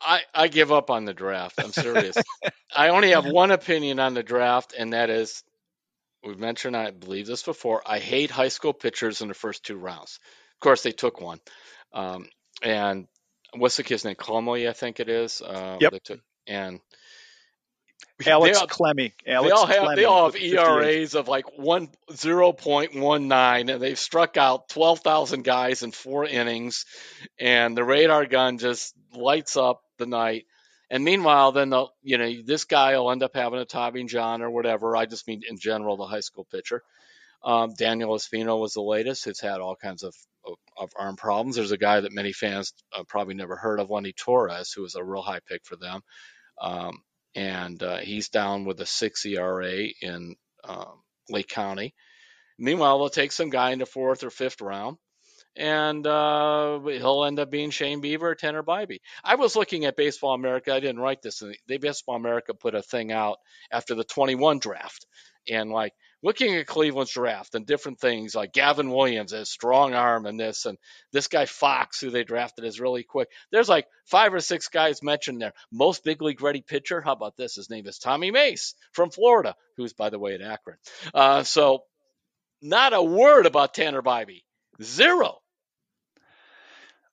[0.00, 1.62] I, I give up on the draft.
[1.62, 2.16] I'm serious.
[2.74, 5.42] I only have one opinion on the draft, and that is
[6.24, 7.82] we've mentioned, I believe this before.
[7.86, 10.18] I hate high school pitchers in the first two rounds.
[10.56, 11.38] Of course, they took one.
[11.92, 12.26] Um,
[12.62, 13.06] and
[13.54, 14.14] what's the kid's name?
[14.16, 15.42] Clemley, I think it is.
[15.42, 15.92] Uh, Yep.
[15.92, 16.80] they took- and
[18.26, 19.12] Alex they all, Clemmey.
[19.24, 23.82] they all have they all have ERAs of like one zero point one nine, and
[23.82, 26.84] they've struck out twelve thousand guys in four innings,
[27.38, 30.46] and the radar gun just lights up the night.
[30.90, 34.42] And meanwhile, then the you know this guy will end up having a Tommy John
[34.42, 34.96] or whatever.
[34.96, 36.82] I just mean in general the high school pitcher.
[37.42, 39.24] Um, Daniel Espino was the latest.
[39.24, 41.56] Who's had all kinds of, of, of arm problems.
[41.56, 44.94] There's a guy that many fans uh, probably never heard of, Lenny Torres, who was
[44.94, 46.02] a real high pick for them.
[46.60, 47.02] Um,
[47.34, 51.94] and uh, he's down with a six ERA in um, Lake County.
[52.58, 54.98] Meanwhile, they'll take some guy in the fourth or fifth round,
[55.56, 59.00] and uh, he'll end up being Shane Bieber or Tanner Bibee.
[59.24, 60.74] I was looking at Baseball America.
[60.74, 61.42] I didn't write this.
[61.68, 63.38] They Baseball America put a thing out
[63.72, 65.06] after the 21 draft,
[65.48, 70.26] and like looking at Cleveland's draft and different things like Gavin Williams has strong arm
[70.26, 70.78] and this and
[71.12, 73.28] this guy Fox who they drafted is really quick.
[73.50, 75.52] There's like five or six guys mentioned there.
[75.72, 77.00] Most big league ready pitcher.
[77.00, 77.54] How about this?
[77.54, 80.76] His name is Tommy Mace from Florida, who's by the way at Akron.
[81.14, 81.84] Uh, so
[82.62, 84.42] not a word about Tanner Bibee.
[84.82, 85.38] Zero.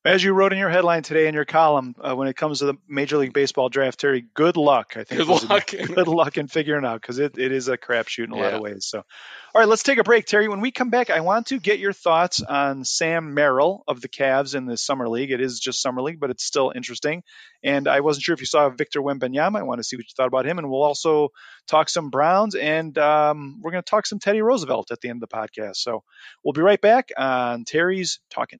[0.08, 2.66] As you wrote in your headline today in your column, uh, when it comes to
[2.66, 4.94] the Major League Baseball draft, Terry, good luck.
[4.96, 5.68] I think Good luck.
[5.96, 8.62] good luck in figuring out because it, it is a crapshoot in a lot of
[8.62, 8.86] ways.
[8.86, 10.48] So, all right, let's take a break, Terry.
[10.48, 14.08] When we come back, I want to get your thoughts on Sam Merrill of the
[14.08, 15.32] Cavs in the summer league.
[15.32, 17.22] It is just summer league, but it's still interesting.
[17.62, 19.60] And I wasn't sure if you saw Victor Wembanyama.
[19.60, 21.34] I want to see what you thought about him, and we'll also
[21.68, 25.22] talk some Browns, and um, we're going to talk some Teddy Roosevelt at the end
[25.22, 25.78] of the podcast.
[25.78, 26.04] So
[26.46, 28.60] we'll be right back on Terry's talking.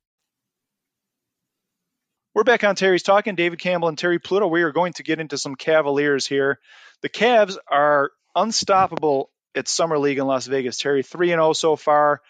[2.33, 3.35] We're back on Terry's Talking.
[3.35, 4.47] David Campbell and Terry Pluto.
[4.47, 6.59] We are going to get into some Cavaliers here.
[7.01, 10.77] The Cavs are unstoppable at Summer League in Las Vegas.
[10.77, 12.21] Terry, 3 and 0 so far.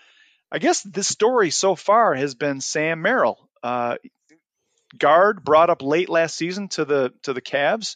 [0.51, 3.47] I guess this story so far has been Sam Merrill.
[3.61, 3.97] Uh,
[4.97, 7.95] guard brought up late last season to the to the Cavs.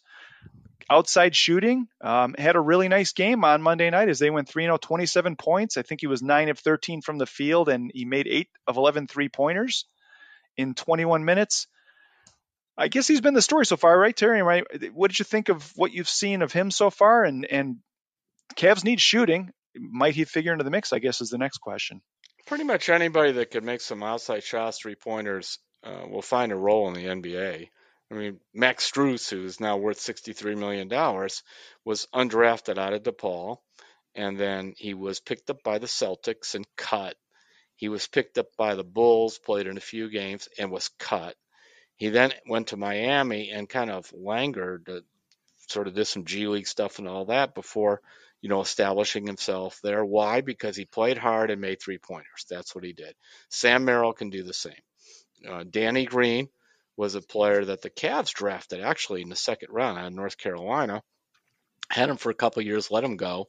[0.87, 4.65] Outside shooting, um, had a really nice game on Monday night as they went 3
[4.65, 5.75] 0, 27 points.
[5.75, 8.77] I think he was 9 of 13 from the field and he made 8 of
[8.77, 9.85] 11 three pointers
[10.55, 11.65] in 21 minutes.
[12.77, 14.41] I guess he's been the story so far, right, Terry?
[14.41, 14.65] Right?
[14.93, 17.23] What did you think of what you've seen of him so far?
[17.23, 17.77] And and
[18.55, 19.51] Cavs need shooting.
[19.77, 20.93] Might he figure into the mix?
[20.93, 22.01] I guess is the next question.
[22.45, 26.55] Pretty much anybody that could make some outside shots, three pointers, uh, will find a
[26.55, 27.69] role in the NBA.
[28.11, 30.87] I mean, Max Strus, who's now worth $63 million,
[31.83, 33.57] was undrafted out of DePaul,
[34.13, 37.15] and then he was picked up by the Celtics and cut.
[37.75, 41.35] He was picked up by the Bulls, played in a few games, and was cut.
[41.97, 45.01] He then went to Miami and kind of languored, uh,
[45.67, 48.01] sort of did some G League stuff and all that before,
[48.41, 50.03] you know, establishing himself there.
[50.03, 50.41] Why?
[50.41, 52.45] Because he played hard and made three pointers.
[52.49, 53.15] That's what he did.
[53.49, 54.73] Sam Merrill can do the same.
[55.47, 56.49] Uh, Danny Green
[56.97, 60.37] was a player that the Cavs drafted actually in the second round out of North
[60.37, 61.01] Carolina.
[61.89, 63.47] Had him for a couple years, let him go.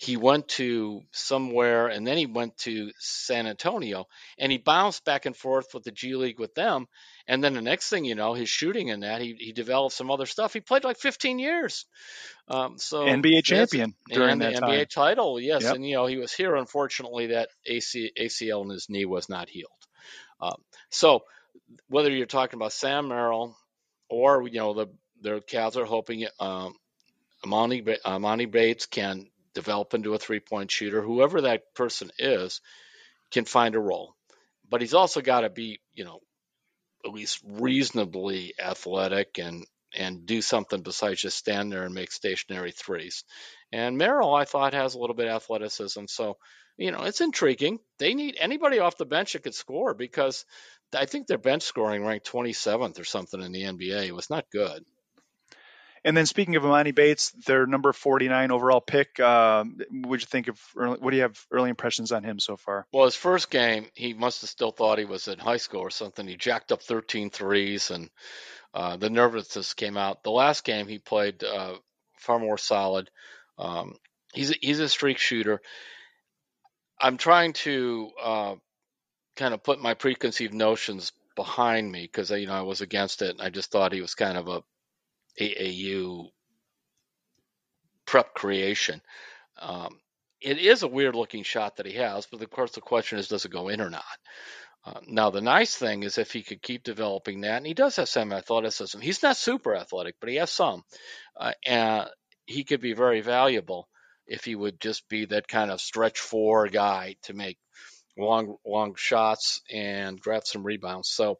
[0.00, 4.06] He went to somewhere and then he went to San Antonio
[4.38, 6.86] and he bounced back and forth with the G League with them.
[7.26, 10.10] And then the next thing you know, his shooting in that, he, he developed some
[10.10, 10.52] other stuff.
[10.52, 11.84] He played like 15 years.
[12.46, 14.70] Um, so NBA champion during that the time.
[14.70, 15.64] NBA title, yes.
[15.64, 15.74] Yep.
[15.74, 16.54] And you know, he was here.
[16.54, 19.72] Unfortunately, that AC, ACL in his knee was not healed.
[20.40, 21.24] Um, so
[21.88, 23.56] whether you're talking about Sam Merrill
[24.08, 24.86] or you know the
[25.20, 26.74] the Cavs are hoping um,
[27.44, 29.26] Emoni Bates can
[29.58, 31.02] develop into a three point shooter.
[31.02, 32.60] Whoever that person is
[33.32, 34.14] can find a role,
[34.70, 36.20] but he's also got to be you know
[37.04, 39.66] at least reasonably athletic and
[39.96, 43.24] and do something besides just stand there and make stationary threes.
[43.72, 46.04] And Merrill, I thought, has a little bit of athleticism.
[46.08, 46.36] So,
[46.76, 47.78] you know, it's intriguing.
[47.98, 50.44] They need anybody off the bench that could score because
[50.94, 54.06] I think their bench scoring ranked 27th or something in the NBA.
[54.06, 54.84] It was not good.
[56.04, 60.48] And then speaking of Emoni Bates, their number 49 overall pick, uh, what you think
[60.48, 60.60] of?
[60.76, 62.86] Early, what do you have early impressions on him so far?
[62.92, 65.90] Well, his first game, he must have still thought he was in high school or
[65.90, 66.26] something.
[66.26, 68.10] He jacked up 13 threes, and
[68.74, 70.22] uh, the nervousness came out.
[70.22, 71.74] The last game, he played uh,
[72.18, 73.10] far more solid.
[73.58, 73.96] Um,
[74.32, 75.60] he's a, he's a streak shooter.
[77.00, 78.54] I'm trying to uh,
[79.36, 83.36] kind of put my preconceived notions behind me because you know I was against it.
[83.40, 84.62] I just thought he was kind of a
[85.40, 86.30] AAU
[88.06, 89.00] prep creation.
[89.60, 89.98] Um,
[90.40, 93.28] it is a weird looking shot that he has, but of course the question is,
[93.28, 94.04] does it go in or not?
[94.84, 97.96] Uh, now the nice thing is if he could keep developing that, and he does
[97.96, 99.00] have some athleticism.
[99.00, 100.84] He's not super athletic, but he has some,
[101.38, 102.08] uh, and
[102.46, 103.88] he could be very valuable
[104.26, 107.58] if he would just be that kind of stretch four guy to make
[108.16, 111.08] long long shots and grab some rebounds.
[111.10, 111.38] So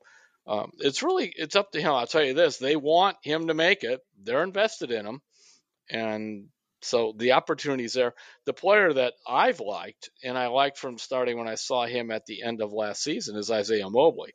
[0.49, 1.93] um, it's really it's up to him.
[1.93, 4.01] I'll tell you this: they want him to make it.
[4.23, 5.21] They're invested in him,
[5.91, 6.47] and
[6.81, 8.15] so the opportunities there.
[8.47, 12.25] The player that I've liked, and I liked from starting when I saw him at
[12.25, 14.33] the end of last season, is Isaiah Mobley,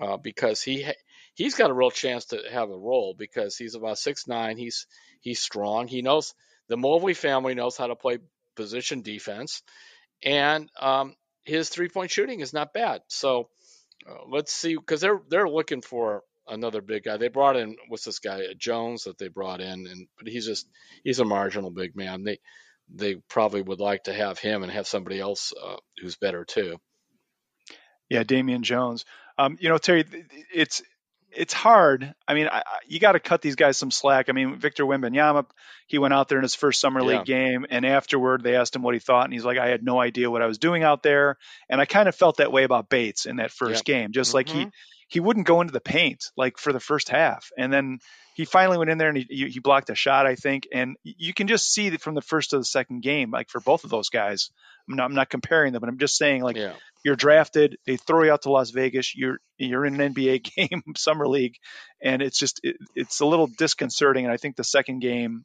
[0.00, 1.00] uh, because he ha-
[1.34, 4.56] he's got a real chance to have a role because he's about six nine.
[4.56, 4.88] He's
[5.20, 5.86] he's strong.
[5.86, 6.34] He knows
[6.68, 8.18] the Mobley family knows how to play
[8.56, 9.62] position defense,
[10.24, 11.14] and um,
[11.44, 13.02] his three point shooting is not bad.
[13.08, 13.48] So
[14.08, 17.16] uh, let's see, because they're they're looking for another big guy.
[17.16, 20.68] They brought in what's this guy Jones that they brought in, and but he's just
[21.04, 22.24] he's a marginal big man.
[22.24, 22.38] They
[22.94, 26.78] they probably would like to have him and have somebody else uh, who's better too.
[28.10, 29.04] Yeah, Damian Jones.
[29.38, 30.04] Um, you know, Terry,
[30.52, 30.82] it's
[31.36, 32.14] it's hard.
[32.26, 34.28] I mean, I, you got to cut these guys some slack.
[34.28, 35.46] I mean, Victor Wembanyama,
[35.86, 37.50] he went out there in his first summer league yeah.
[37.50, 40.00] game, and afterward they asked him what he thought, and he's like, "I had no
[40.00, 41.36] idea what I was doing out there."
[41.68, 44.36] And I kind of felt that way about Bates in that first game, just mm-hmm.
[44.36, 44.68] like he mm-hmm.
[45.08, 47.98] he wouldn't go into the paint like for the first half, and then
[48.34, 51.32] he finally went in there and he he blocked a shot, I think, and you
[51.32, 53.90] can just see that from the first to the second game, like for both of
[53.90, 54.50] those guys.
[54.88, 57.96] I'm not, I'm not comparing them, but I'm just saying like yeah you're drafted, they
[57.96, 61.56] throw you out to Las Vegas, you're you're in an NBA game, summer league,
[62.02, 64.24] and it's just it, it's a little disconcerting.
[64.24, 65.44] And I think the second game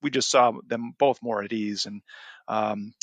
[0.00, 1.86] we just saw them both more at ease.
[1.86, 2.02] And
[2.48, 2.94] um,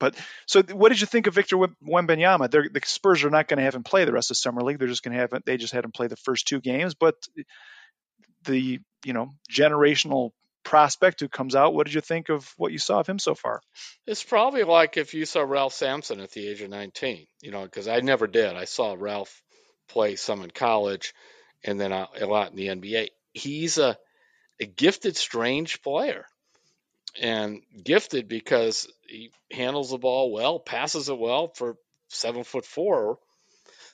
[0.00, 0.16] but
[0.46, 2.50] so what did you think of Victor Wembanyama?
[2.50, 4.78] They're, the Spurs are not going to have him play the rest of summer league.
[4.78, 7.14] They're just going to have they just had him play the first two games, but
[8.44, 10.30] the you know generational
[10.64, 11.74] prospect who comes out.
[11.74, 13.60] What did you think of what you saw of him so far?
[14.06, 17.62] It's probably like if you saw Ralph Sampson at the age of 19, you know,
[17.62, 18.54] because I never did.
[18.54, 19.42] I saw Ralph
[19.88, 21.14] play some in college
[21.64, 23.08] and then a, lot in the NBA.
[23.32, 23.96] He's a,
[24.60, 26.26] a gifted, strange player.
[27.20, 31.76] And gifted because he handles the ball well, passes it well for
[32.08, 33.18] seven foot four.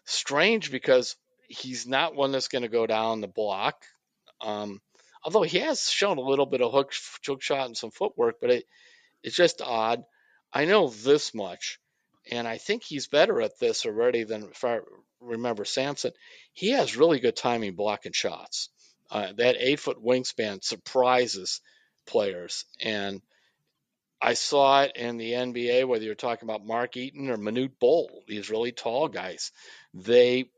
[0.05, 1.17] Strange because
[1.49, 3.83] he's not one that's going to go down the block.
[4.41, 4.81] Um,
[5.29, 6.91] although he has shown a little bit of hook,
[7.27, 8.65] hook shot and some footwork, but it,
[9.23, 10.03] it's just odd.
[10.55, 11.79] I know this much,
[12.31, 14.79] and I think he's better at this already than if I
[15.21, 16.13] remember Sampson.
[16.55, 18.71] He has really good timing blocking shots.
[19.11, 21.61] Uh, that eight foot wingspan surprises
[22.07, 23.21] players, and
[24.23, 25.87] I saw it in the NBA.
[25.87, 29.53] Whether you're talking about Mark Eaton or Manute Bol, these really tall guys,
[29.93, 30.49] they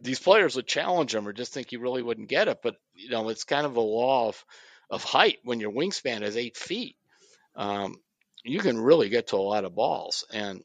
[0.00, 2.60] these players would challenge him or just think he really wouldn't get it.
[2.62, 4.44] But you know, it's kind of a law of
[4.88, 6.96] of height when your wingspan is eight feet.
[7.56, 7.96] Um,
[8.44, 10.24] you can really get to a lot of balls.
[10.32, 10.62] And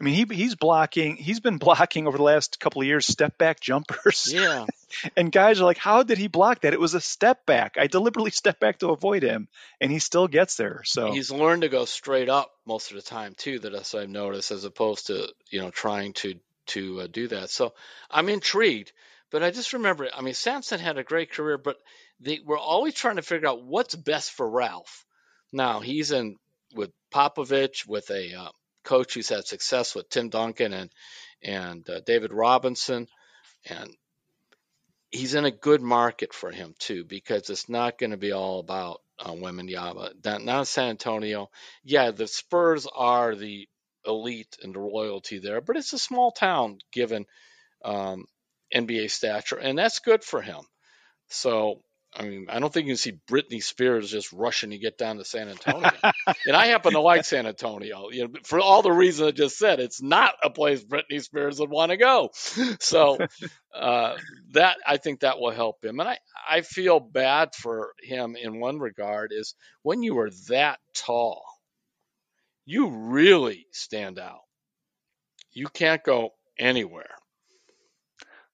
[0.00, 1.16] I mean, he he's blocking.
[1.16, 4.30] He's been blocking over the last couple of years step back jumpers.
[4.32, 4.66] Yeah.
[5.16, 6.74] and guys are like, "How did he block that?
[6.74, 7.76] It was a step back.
[7.78, 9.48] I deliberately stepped back to avoid him,
[9.80, 13.02] and he still gets there." So he's learned to go straight up most of the
[13.02, 13.58] time too.
[13.58, 16.34] That as I've noticed, as opposed to you know trying to
[16.66, 17.48] to uh, do that.
[17.48, 17.72] So
[18.10, 18.92] I'm intrigued.
[19.30, 21.76] But I just remember, I mean, Sampson had a great career, but
[22.20, 25.04] they were always trying to figure out what's best for Ralph.
[25.52, 26.36] Now he's in
[26.74, 28.48] with Popovich, with a uh,
[28.84, 30.90] coach who's had success with Tim Duncan and
[31.42, 33.08] and uh, David Robinson,
[33.68, 33.90] and
[35.10, 38.58] he's in a good market for him too because it's not going to be all
[38.60, 40.12] about uh, Wembanyama.
[40.24, 41.50] Not, not San Antonio.
[41.84, 43.68] Yeah, the Spurs are the
[44.06, 47.26] elite and the royalty there, but it's a small town given
[47.84, 48.24] um,
[48.74, 50.60] NBA stature, and that's good for him.
[51.28, 51.82] So
[52.18, 55.18] I mean, I don't think you can see Britney Spears just rushing to get down
[55.18, 55.90] to San Antonio.
[56.46, 58.08] and I happen to like San Antonio.
[58.10, 61.60] You know, for all the reasons I just said, it's not a place Britney Spears
[61.60, 62.30] would want to go.
[62.80, 63.18] So
[63.74, 64.16] uh,
[64.52, 65.98] that I think that will help him.
[66.00, 70.78] And I, I feel bad for him in one regard is when you are that
[70.94, 71.42] tall,
[72.64, 74.40] you really stand out.
[75.52, 77.14] You can't go anywhere.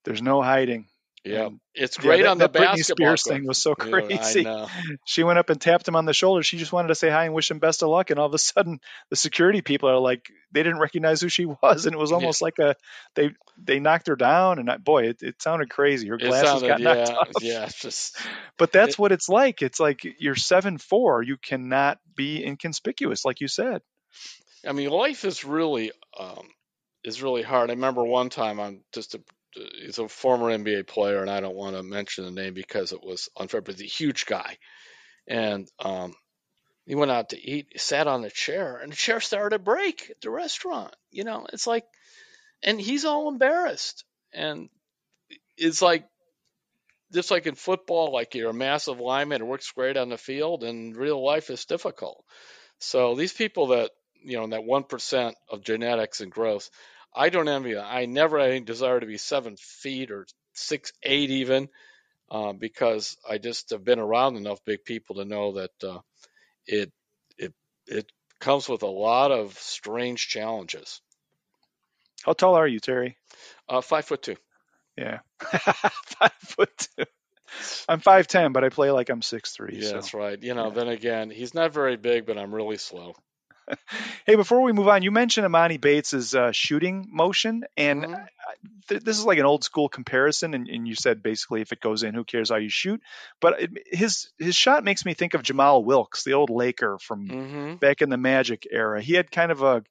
[0.04, 0.86] There's no hiding.
[1.24, 3.36] Yeah, And, it's yeah, great that, on the that Britney basketball Spears court.
[3.36, 4.40] thing was so crazy.
[4.40, 4.66] I know.
[5.04, 6.42] She went up and tapped him on the shoulder.
[6.42, 8.10] She just wanted to say hi and wish him best of luck.
[8.10, 11.44] And all of a sudden, the security people are like, they didn't recognize who she
[11.62, 12.16] was, and it was Yeah.
[12.16, 12.74] almost like a
[13.14, 14.58] they they knocked her down.
[14.58, 16.08] And I, boy, it, it sounded crazy.
[16.08, 17.28] Her glasses sounded, got knocked yeah, off.
[17.40, 18.18] yeah, it's just
[18.58, 19.62] But that's It- what it's like.
[19.62, 21.22] It's like you're seven four.
[21.22, 23.80] You cannot be inconspicuous, like you said.
[24.66, 26.48] I mean, life is really um,
[27.04, 27.70] is really hard.
[27.70, 29.20] I remember one time I'm just a
[29.54, 33.02] he's a former NBA player, and I don't want to mention the name because it
[33.02, 34.58] was unfair, but he's a huge guy,
[35.26, 36.14] and um,
[36.86, 40.10] he went out to eat, sat on a chair, and the chair started to break
[40.10, 40.94] at the restaurant.
[41.10, 41.84] You know, it's like,
[42.62, 44.68] and he's all embarrassed, and
[45.56, 46.06] it's like.
[47.12, 50.64] Just like in football, like you're a massive lineman, it works great on the field,
[50.64, 52.24] and real life is difficult.
[52.78, 53.90] So these people that
[54.24, 56.70] you know, that one percent of genetics and growth,
[57.14, 57.84] I don't envy them.
[57.86, 61.68] I never had any desire to be seven feet or six eight even,
[62.30, 65.98] uh, because I just have been around enough big people to know that uh,
[66.66, 66.92] it
[67.36, 67.52] it
[67.86, 68.10] it
[68.40, 71.00] comes with a lot of strange challenges.
[72.24, 73.16] How tall are you, Terry?
[73.68, 74.36] Uh, five foot two.
[74.96, 77.04] Yeah, five foot two.
[77.88, 79.78] I'm five ten, but I play like I'm six three.
[79.80, 79.92] Yeah, so.
[79.94, 80.42] that's right.
[80.42, 80.74] You know, yeah.
[80.74, 83.14] then again, he's not very big, but I'm really slow.
[84.26, 88.26] Hey, before we move on, you mentioned Emoni Bates' uh, shooting motion, and Mhm.
[88.88, 90.54] th- this is like an old school comparison.
[90.54, 93.00] And, and you said basically, if it goes in, who cares how you shoot?
[93.40, 97.34] But it, his his shot makes me think of Jamal Wilkes, the old Laker from
[97.34, 99.00] hmm back in the Magic era.
[99.02, 99.82] He had kind of a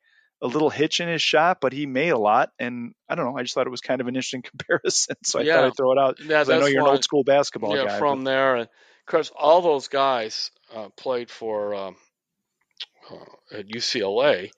[0.43, 2.49] a little hitch in his shot, but he made a lot.
[2.57, 5.39] And I don't know, I just thought it was kind of an interesting comparison, so
[5.39, 6.17] I thought I'd throw it out.
[6.19, 7.99] Yeah, I know you're an old school basketball yeah, guy.
[7.99, 8.55] from there.
[8.55, 11.95] And of course, all those guys uh, played for um,
[13.11, 14.51] uh, at UCLA,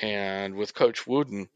[0.00, 1.48] and with Coach Wooden,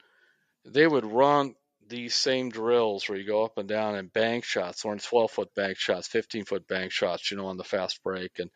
[0.65, 1.55] they would run
[1.89, 5.55] these same drills where you go up and down and bank shots, learn 12 foot
[5.55, 8.39] bank shots, 15 foot bank shots, you know, on the fast break.
[8.39, 8.51] And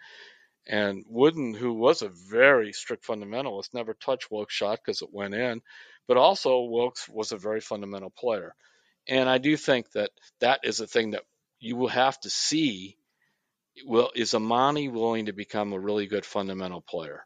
[0.68, 5.35] and Wooden, who was a very strict fundamentalist, never touched Wilkes' shot because it went
[5.35, 5.62] in,
[6.09, 8.53] but also Wilkes was a very fundamental player.
[9.07, 10.11] And I do think that
[10.41, 11.22] that is a thing that
[11.61, 12.97] you will have to see.
[13.85, 17.24] Will is Emoni willing to become a really good fundamental player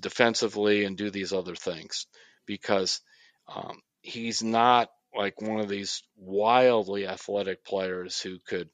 [0.00, 2.06] defensively and do these other things?
[2.46, 3.00] Because
[3.46, 8.68] um, he's not like one of these wildly athletic players who could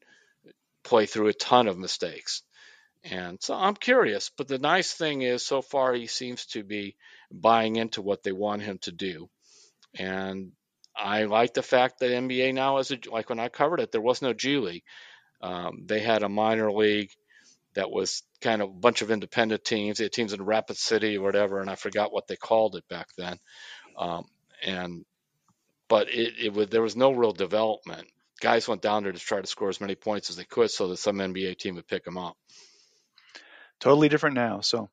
[0.83, 2.43] play through a ton of mistakes.
[3.05, 6.97] And so I'm curious, but the nice thing is so far he seems to be
[7.31, 9.29] buying into what they want him to do.
[9.95, 10.53] And
[10.97, 14.01] I like the fact that NBA now is a, like when I covered it, there
[14.01, 14.85] was no G League.
[15.41, 17.11] Um, they had a minor league
[17.75, 19.99] that was kind of a bunch of independent teams.
[19.99, 22.89] They had teams in Rapid City or whatever, and I forgot what they called it
[22.89, 23.39] back then.
[23.99, 24.27] Um,
[24.65, 25.05] and
[25.89, 28.07] but it, it was there was no real development.
[28.41, 30.89] Guys went down there to try to score as many points as they could, so
[30.89, 32.37] that some NBA team would pick them up.
[33.81, 34.61] totally different now.
[34.61, 34.89] So,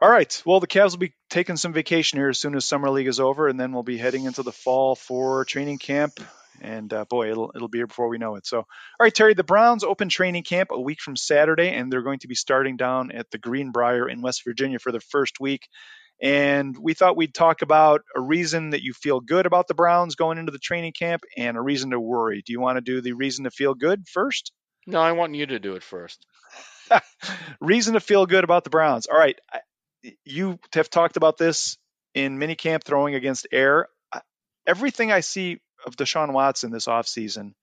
[0.00, 0.42] all right.
[0.46, 3.20] Well, the Cavs will be taking some vacation here as soon as summer league is
[3.20, 6.20] over, and then we'll be heading into the fall for training camp.
[6.60, 8.46] And uh, boy, it'll it'll be here before we know it.
[8.46, 8.66] So, all
[9.00, 12.28] right, Terry, the Browns open training camp a week from Saturday, and they're going to
[12.28, 15.68] be starting down at the Greenbrier in West Virginia for the first week.
[16.22, 20.14] And we thought we'd talk about a reason that you feel good about the Browns
[20.14, 22.42] going into the training camp and a reason to worry.
[22.46, 24.52] Do you want to do the reason to feel good first?
[24.86, 26.24] No, I want you to do it first.
[27.60, 29.06] reason to feel good about the Browns.
[29.06, 29.38] All right,
[30.24, 31.78] you have talked about this
[32.14, 33.88] in minicamp throwing against air.
[34.66, 37.54] Everything I see of Deshaun Watson this offseason,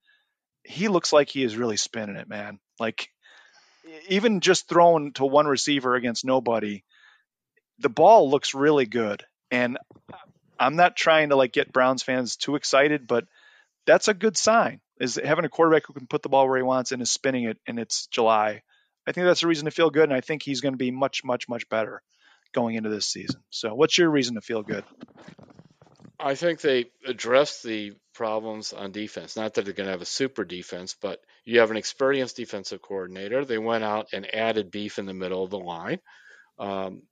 [0.64, 2.58] he looks like he is really spinning it, man.
[2.78, 3.08] Like
[4.08, 6.84] even just throwing to one receiver against nobody,
[7.78, 9.24] the ball looks really good.
[9.50, 9.78] And
[10.12, 10.16] uh,
[10.58, 13.26] I'm not trying to like get Browns fans too excited, but
[13.86, 14.80] that's a good sign.
[15.00, 17.44] Is having a quarterback who can put the ball where he wants and is spinning
[17.44, 18.62] it, and it's July.
[19.04, 20.92] I think that's a reason to feel good, and I think he's going to be
[20.92, 22.02] much, much, much better
[22.54, 23.40] going into this season.
[23.50, 24.84] So, what's your reason to feel good?
[26.22, 29.36] I think they addressed the problems on defense.
[29.36, 32.80] Not that they're going to have a super defense, but you have an experienced defensive
[32.80, 33.44] coordinator.
[33.44, 35.98] They went out and added beef in the middle of the line.
[36.58, 37.02] Um,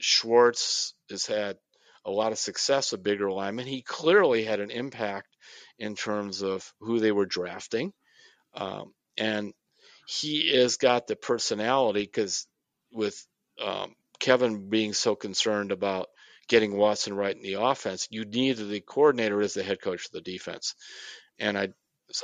[0.00, 1.56] Schwartz has had
[2.04, 3.66] a lot of success with bigger linemen.
[3.66, 5.28] He clearly had an impact
[5.78, 7.92] in terms of who they were drafting.
[8.54, 9.52] Um, and
[10.08, 12.46] he has got the personality because
[12.90, 13.24] with
[13.62, 16.08] um, Kevin being so concerned about
[16.48, 20.12] getting Watson right in the offense, you need the coordinator as the head coach of
[20.12, 20.74] the defense,
[21.38, 21.68] and I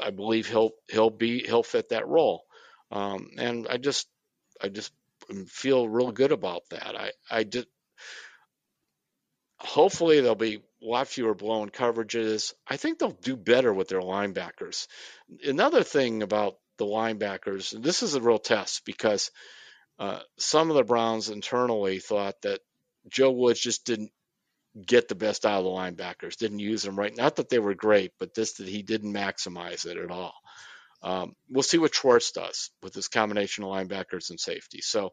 [0.03, 2.45] I believe he'll he'll be he'll fit that role,
[2.91, 4.09] um, and I just
[4.63, 4.93] I just
[5.49, 6.97] feel real good about that.
[6.97, 7.69] I I just
[9.59, 12.53] hopefully there'll be a lot fewer blown coverages.
[12.69, 14.87] I think they'll do better with their linebackers.
[15.43, 19.31] Another thing about the linebackers, and this is a real test because
[19.99, 22.61] uh, some of the Browns internally thought that
[23.09, 24.11] Joe Woods just didn't
[24.81, 27.17] get the best out of the linebackers, didn't use them right.
[27.17, 30.35] Not that they were great, but this that he didn't maximize it at all.
[31.03, 34.81] Um, we'll see what Schwartz does with his combination of linebackers and safety.
[34.81, 35.13] So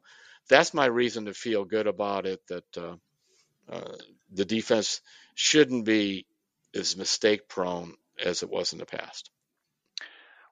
[0.50, 2.40] that's my reason to feel good about it.
[2.48, 2.96] That uh,
[3.70, 3.96] uh,
[4.32, 5.02] the defense
[5.36, 6.26] shouldn't be
[6.74, 9.30] as mistake prone as it was in the past.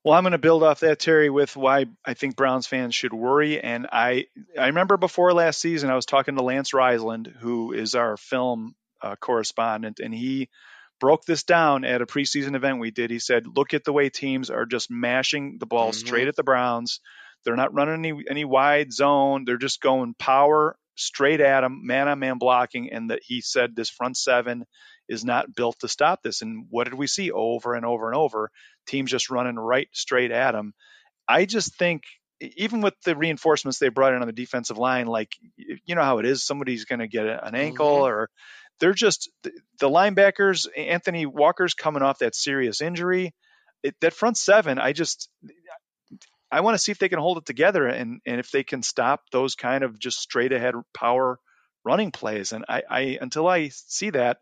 [0.03, 3.13] Well, I'm going to build off that, Terry, with why I think Browns fans should
[3.13, 3.59] worry.
[3.59, 7.95] And I, I remember before last season, I was talking to Lance Reisland, who is
[7.95, 10.49] our film uh, correspondent, and he
[10.99, 13.11] broke this down at a preseason event we did.
[13.11, 16.07] He said, "Look at the way teams are just mashing the ball mm-hmm.
[16.07, 16.99] straight at the Browns.
[17.43, 19.43] They're not running any any wide zone.
[19.45, 23.75] They're just going power straight at them, man on man blocking." And that he said
[23.75, 24.65] this front seven
[25.07, 26.41] is not built to stop this.
[26.41, 28.51] And what did we see over and over and over?
[28.87, 30.73] Teams just running right straight at them.
[31.27, 32.03] I just think
[32.41, 36.19] even with the reinforcements they brought in on the defensive line, like you know how
[36.19, 38.13] it is, somebody's going to get an ankle mm-hmm.
[38.13, 38.29] or
[38.79, 40.67] they're just the linebackers.
[40.75, 43.33] Anthony Walker's coming off that serious injury.
[43.83, 45.29] It, that front seven, I just
[46.51, 48.83] I want to see if they can hold it together and and if they can
[48.83, 51.39] stop those kind of just straight ahead power
[51.83, 52.51] running plays.
[52.51, 54.39] And I, I until I see that,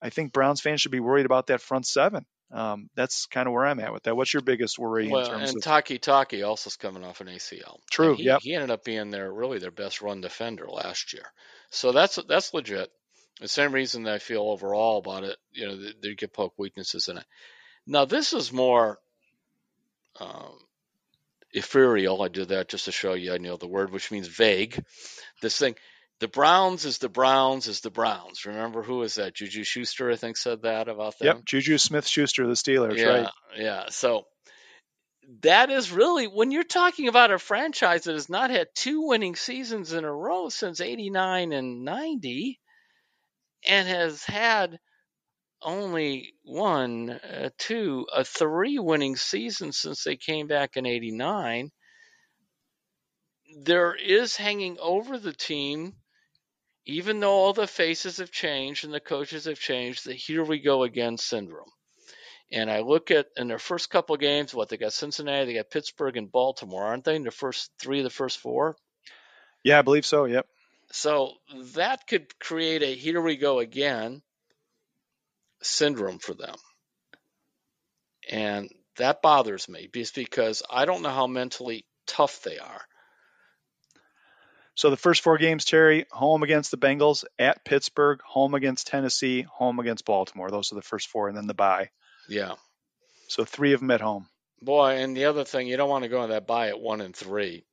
[0.00, 2.26] I think Browns fans should be worried about that front seven.
[2.52, 4.14] Um, that's kind of where I'm at with that.
[4.14, 7.78] What's your biggest worry well, in terms and Takitaki also is coming off an ACL.
[7.90, 8.14] True.
[8.18, 8.38] Yeah.
[8.42, 11.24] he ended up being their really their best run defender last year.
[11.70, 12.90] So that's that's legit.
[13.40, 16.54] The same reason that I feel overall about it, you know, they, they get poke
[16.58, 17.24] weaknesses in it.
[17.86, 18.98] Now this is more
[20.20, 20.58] um,
[21.52, 22.22] ethereal.
[22.22, 24.82] I did that just to show you I know the word, which means vague.
[25.40, 25.74] This thing,
[26.20, 28.46] the Browns is the Browns is the Browns.
[28.46, 29.34] Remember who is that?
[29.34, 31.26] Juju Schuster, I think, said that about them.
[31.26, 33.28] Yep, Juju Smith Schuster, the Steelers, yeah, right?
[33.56, 33.84] Yeah.
[33.88, 34.26] So
[35.40, 39.34] that is really when you're talking about a franchise that has not had two winning
[39.34, 42.60] seasons in a row since 89 and 90
[43.66, 44.78] and has had
[45.62, 51.70] only one, uh, two, a three winning season since they came back in 89.
[53.64, 55.94] There is hanging over the team,
[56.86, 60.58] even though all the faces have changed and the coaches have changed, the here we
[60.58, 61.70] go again syndrome.
[62.50, 65.70] And I look at in their first couple games, what they got Cincinnati, they got
[65.70, 67.16] Pittsburgh and Baltimore, aren't they?
[67.16, 68.76] In the first three of the first four?
[69.64, 70.26] Yeah, I believe so.
[70.26, 70.46] Yep.
[70.92, 71.32] So
[71.74, 74.22] that could create a here we go again
[75.62, 76.54] syndrome for them.
[78.30, 82.82] And that bothers me just because I don't know how mentally tough they are.
[84.74, 89.42] So the first four games, Terry, home against the Bengals, at Pittsburgh, home against Tennessee,
[89.42, 90.50] home against Baltimore.
[90.50, 91.90] Those are the first four, and then the bye.
[92.28, 92.54] Yeah.
[93.28, 94.28] So three of them at home.
[94.60, 97.00] Boy, and the other thing, you don't want to go on that bye at one
[97.00, 97.64] and three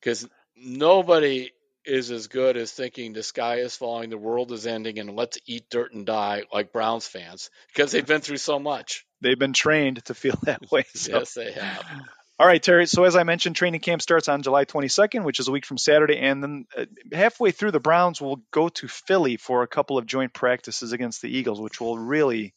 [0.00, 1.50] because nobody
[1.84, 5.38] is as good as thinking the sky is falling, the world is ending, and let's
[5.46, 9.04] eat dirt and die like Browns fans because they've been through so much.
[9.20, 10.84] They've been trained to feel that way.
[10.94, 11.18] So.
[11.18, 11.84] yes, they have.
[12.38, 12.86] All right, Terry.
[12.86, 15.78] So as I mentioned, training camp starts on July 22nd, which is a week from
[15.78, 19.98] Saturday, and then uh, halfway through, the Browns will go to Philly for a couple
[19.98, 22.54] of joint practices against the Eagles, which will really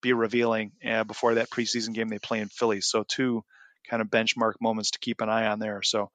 [0.00, 2.80] be revealing uh, before that preseason game they play in Philly.
[2.80, 3.44] So two
[3.88, 5.82] kind of benchmark moments to keep an eye on there.
[5.82, 6.10] So,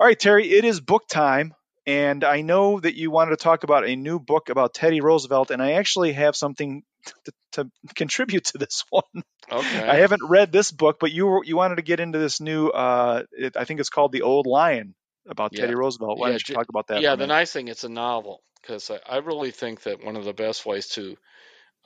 [0.00, 1.54] all right, Terry, it is book time.
[1.88, 5.50] And I know that you wanted to talk about a new book about Teddy Roosevelt,
[5.50, 6.82] and I actually have something
[7.24, 9.24] to, to contribute to this one.
[9.50, 9.88] Okay.
[9.88, 12.68] I haven't read this book, but you you wanted to get into this new.
[12.68, 14.94] Uh, it, I think it's called The Old Lion
[15.26, 15.62] about yeah.
[15.62, 16.18] Teddy Roosevelt.
[16.18, 17.00] Why yeah, don't you talk about that?
[17.00, 20.26] Yeah, the nice thing it's a novel because I, I, really think that one of
[20.26, 21.16] the best ways to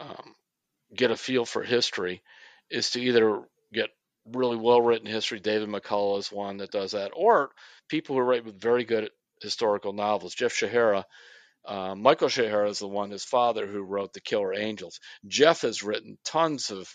[0.01, 0.35] um,
[0.93, 2.23] get a feel for history
[2.71, 3.41] is to either
[3.73, 3.91] get
[4.33, 5.39] really well written history.
[5.39, 7.51] David McCullough is one that does that, or
[7.89, 9.09] people who write with very good
[9.43, 10.35] historical novels.
[10.35, 11.05] Jeff Shaara,
[11.65, 15.01] uh, Michael Shaara is the one, his father, who wrote The Killer Angels.
[15.27, 16.89] Jeff has written tons of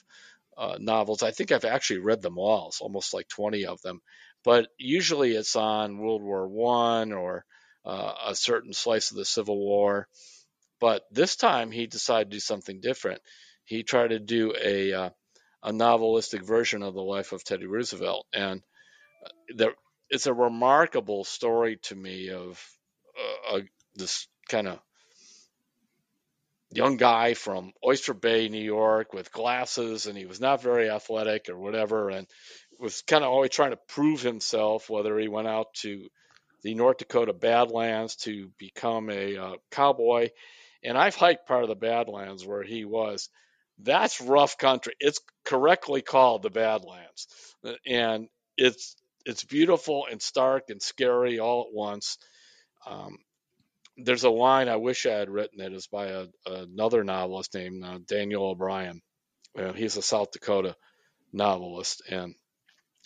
[0.57, 1.23] uh, novels.
[1.23, 4.01] I think I've actually read them all, it's almost like 20 of them.
[4.43, 7.45] But usually it's on World War One or
[7.85, 10.07] uh, a certain slice of the Civil War.
[10.79, 13.21] But this time he decided to do something different.
[13.65, 15.09] He tried to do a uh,
[15.63, 18.61] a novelistic version of the life of Teddy Roosevelt, and
[19.55, 19.73] there,
[20.09, 22.63] it's a remarkable story to me of
[23.51, 23.59] uh,
[23.95, 24.79] this kind of
[26.71, 31.49] young guy from Oyster Bay, New York, with glasses, and he was not very athletic
[31.49, 32.27] or whatever, and
[32.79, 34.89] was kind of always trying to prove himself.
[34.89, 36.07] Whether he went out to
[36.63, 40.29] the North Dakota Badlands to become a uh, cowboy,
[40.83, 43.29] and I've hiked part of the Badlands where he was.
[43.79, 44.93] That's rough country.
[44.99, 47.27] It's correctly called the Badlands,
[47.85, 48.27] and
[48.57, 48.95] it's
[49.27, 52.17] it's beautiful and stark and scary all at once.
[52.87, 53.17] Um,
[53.97, 57.83] there's a line I wish I had written it is by a, another novelist named
[57.83, 59.01] uh, Daniel O'Brien.
[59.57, 60.75] Uh, he's a South Dakota
[61.33, 62.35] novelist and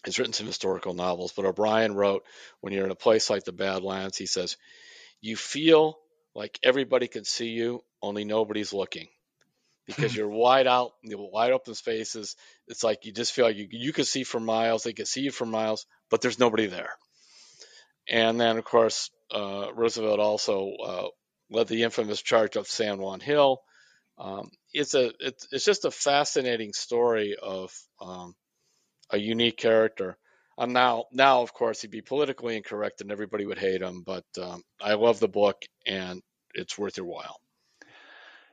[0.06, 1.34] he's written some historical novels.
[1.36, 2.24] But O'Brien wrote,
[2.60, 4.58] when you're in a place like the Badlands, he says,
[5.22, 5.98] you feel
[6.36, 9.08] like everybody can see you, only nobody's looking.
[9.88, 12.36] Because you're wide out, wide open spaces.
[12.68, 15.22] It's like you just feel like you, you can see for miles, they can see
[15.22, 16.92] you for miles, but there's nobody there.
[18.08, 21.08] And then, of course, uh, Roosevelt also uh,
[21.50, 23.62] led the infamous charge of San Juan Hill.
[24.18, 28.36] Um, it's a it's, it's just a fascinating story of um,
[29.10, 30.18] a unique character.
[30.58, 34.26] And now now of course he'd be politically incorrect and everybody would hate him, but
[34.40, 35.58] um, I love the book
[35.88, 36.22] and
[36.54, 37.38] it's worth your while.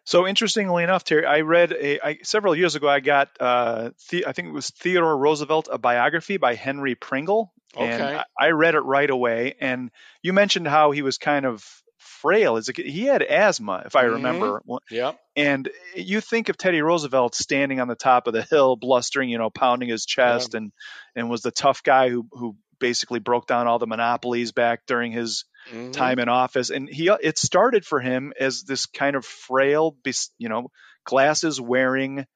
[0.08, 2.88] So interestingly enough, Terry, I read a I, several years ago.
[2.88, 7.52] I got uh, the, I think it was Theodore Roosevelt, a biography by Henry Pringle,
[7.76, 7.92] Okay.
[7.92, 9.56] and I, I read it right away.
[9.60, 9.90] And
[10.22, 11.62] you mentioned how he was kind of
[11.98, 12.86] frail as a kid.
[12.86, 14.12] He had asthma, if I Mhm.
[14.12, 14.62] remember.
[14.90, 15.18] Yep.
[15.36, 19.36] And you think of Teddy Roosevelt standing on the top of the hill, blustering, you
[19.36, 20.72] know, pounding his chest, and
[21.16, 25.12] and was the tough guy who who basically broke down all the monopolies back during
[25.12, 25.92] his Mhm.
[25.92, 26.70] time in office.
[26.70, 29.96] And he it started for him as this kind of frail,
[30.38, 30.70] you know,
[31.04, 32.26] glasses wearing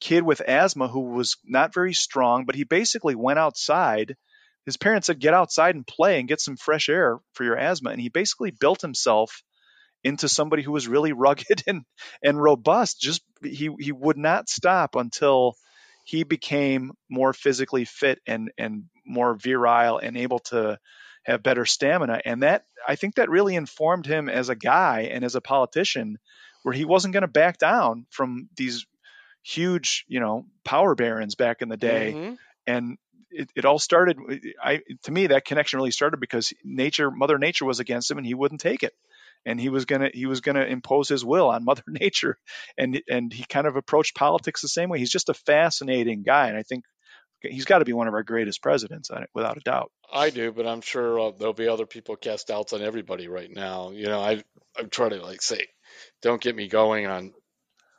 [0.00, 4.16] kid with asthma who was not very strong, but he basically went outside.
[4.66, 7.90] His parents said, "Get outside and play and get some fresh air for your asthma."
[7.90, 9.42] And he basically built himself
[10.04, 11.84] into somebody who was really rugged and
[12.22, 13.00] and robust.
[13.00, 15.54] Just he he would not stop until
[16.04, 20.78] he became more physically fit and and more virile and able to
[21.24, 22.20] have better stamina.
[22.24, 26.18] And that I think that really informed him as a guy and as a politician,
[26.62, 28.86] where he wasn't going to back down from these
[29.42, 32.12] huge, you know, power barons back in the day.
[32.16, 32.38] Mhm.
[32.66, 32.98] and
[33.32, 34.18] it, it all started
[34.62, 38.26] i to me that connection really started because nature mother nature was against him and
[38.26, 38.92] he wouldn't take it.
[39.46, 42.36] And he was gonna he was gonna impose his will on mother nature.
[42.76, 44.98] And and he kind of approached politics the same way.
[44.98, 46.48] He's just a fascinating guy.
[46.48, 46.84] And i think
[47.42, 50.66] he's got to be one of our greatest presidents without a doubt I do, but
[50.66, 53.90] I'm sure uh, there'll be other people cast doubts on everybody right now.
[53.90, 54.42] You know, I
[54.78, 55.66] I'm trying to like say,
[56.22, 57.32] don't get me going on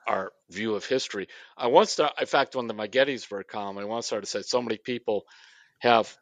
[0.07, 1.27] our view of history.
[1.57, 4.61] I once, in fact, on the my Gettysburg column, I once started to say so
[4.61, 5.23] many people
[5.79, 6.13] have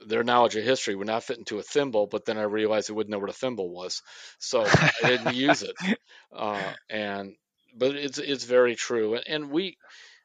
[0.00, 2.92] their knowledge of history would not fit into a thimble, but then I realized they
[2.92, 4.02] wouldn't know what a thimble was,
[4.38, 5.74] so I didn't use it.
[6.34, 7.34] Uh, and
[7.74, 9.78] but it's it's very true, and, and we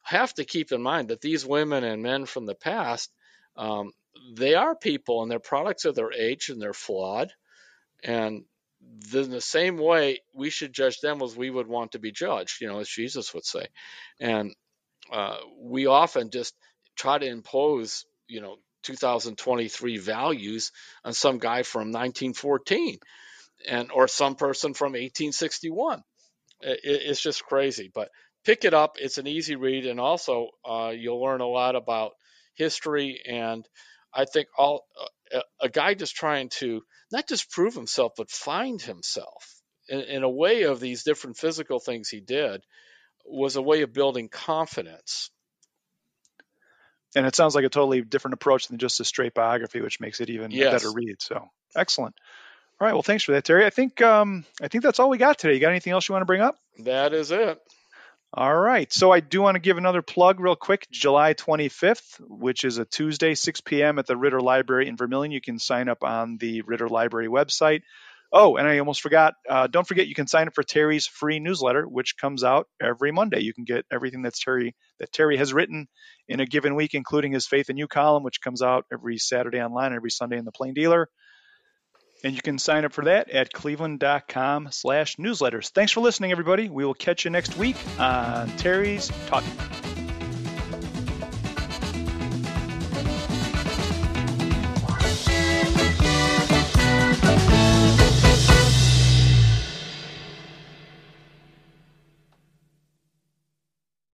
[0.03, 3.11] have to keep in mind that these women and men from the past,
[3.57, 3.91] um,
[4.35, 7.31] they are people, and they're products of their age, and they're flawed,
[8.03, 8.43] and
[9.13, 12.61] in the same way we should judge them as we would want to be judged,
[12.61, 13.67] you know, as Jesus would say,
[14.19, 14.55] and
[15.11, 16.55] uh, we often just
[16.95, 20.71] try to impose, you know, 2023 values
[21.03, 22.97] on some guy from 1914
[23.67, 26.01] and or some person from 1861
[26.61, 28.09] it, it's just crazy but
[28.45, 28.97] pick it up.
[28.99, 32.13] It's an easy read and also uh, you'll learn a lot about
[32.55, 33.65] history and
[34.13, 34.85] i think all
[35.33, 36.81] a, a guy just trying to
[37.11, 41.79] not just prove himself but find himself in, in a way of these different physical
[41.79, 42.61] things he did
[43.25, 45.29] was a way of building confidence.
[47.15, 50.21] And it sounds like a totally different approach than just a straight biography which makes
[50.21, 50.71] it even Yes.
[50.71, 51.21] better read.
[51.21, 52.15] So excellent.
[52.79, 53.65] All right well thanks for that terry.
[53.65, 55.53] I think um i think that's all we got today.
[55.53, 56.57] You got anything else you want to bring up?
[56.79, 57.59] That is it
[58.33, 58.91] All right.
[58.93, 60.87] So I do want to give another plug real quick.
[60.89, 63.99] July 25th, which is a Tuesday, 6 p.m.
[63.99, 65.33] at the Ritter Library in Vermilion.
[65.33, 67.81] You can sign up on the Ritter Library website.
[68.31, 69.33] Oh, and I almost forgot.
[69.49, 73.11] Uh, don't forget you can sign up for Terry's free newsletter, which comes out every
[73.11, 73.41] Monday.
[73.41, 75.87] You can get everything that's Terry that Terry has written
[76.29, 79.61] in a given week, including his Faith in You column, which comes out every Saturday
[79.61, 81.09] online, every Sunday in the Plain Dealer.
[82.23, 85.69] And you can sign up for that at cleveland.com slash newsletters.
[85.69, 86.69] Thanks for listening, everybody.
[86.69, 89.90] We will catch you next week on Terry's Talking.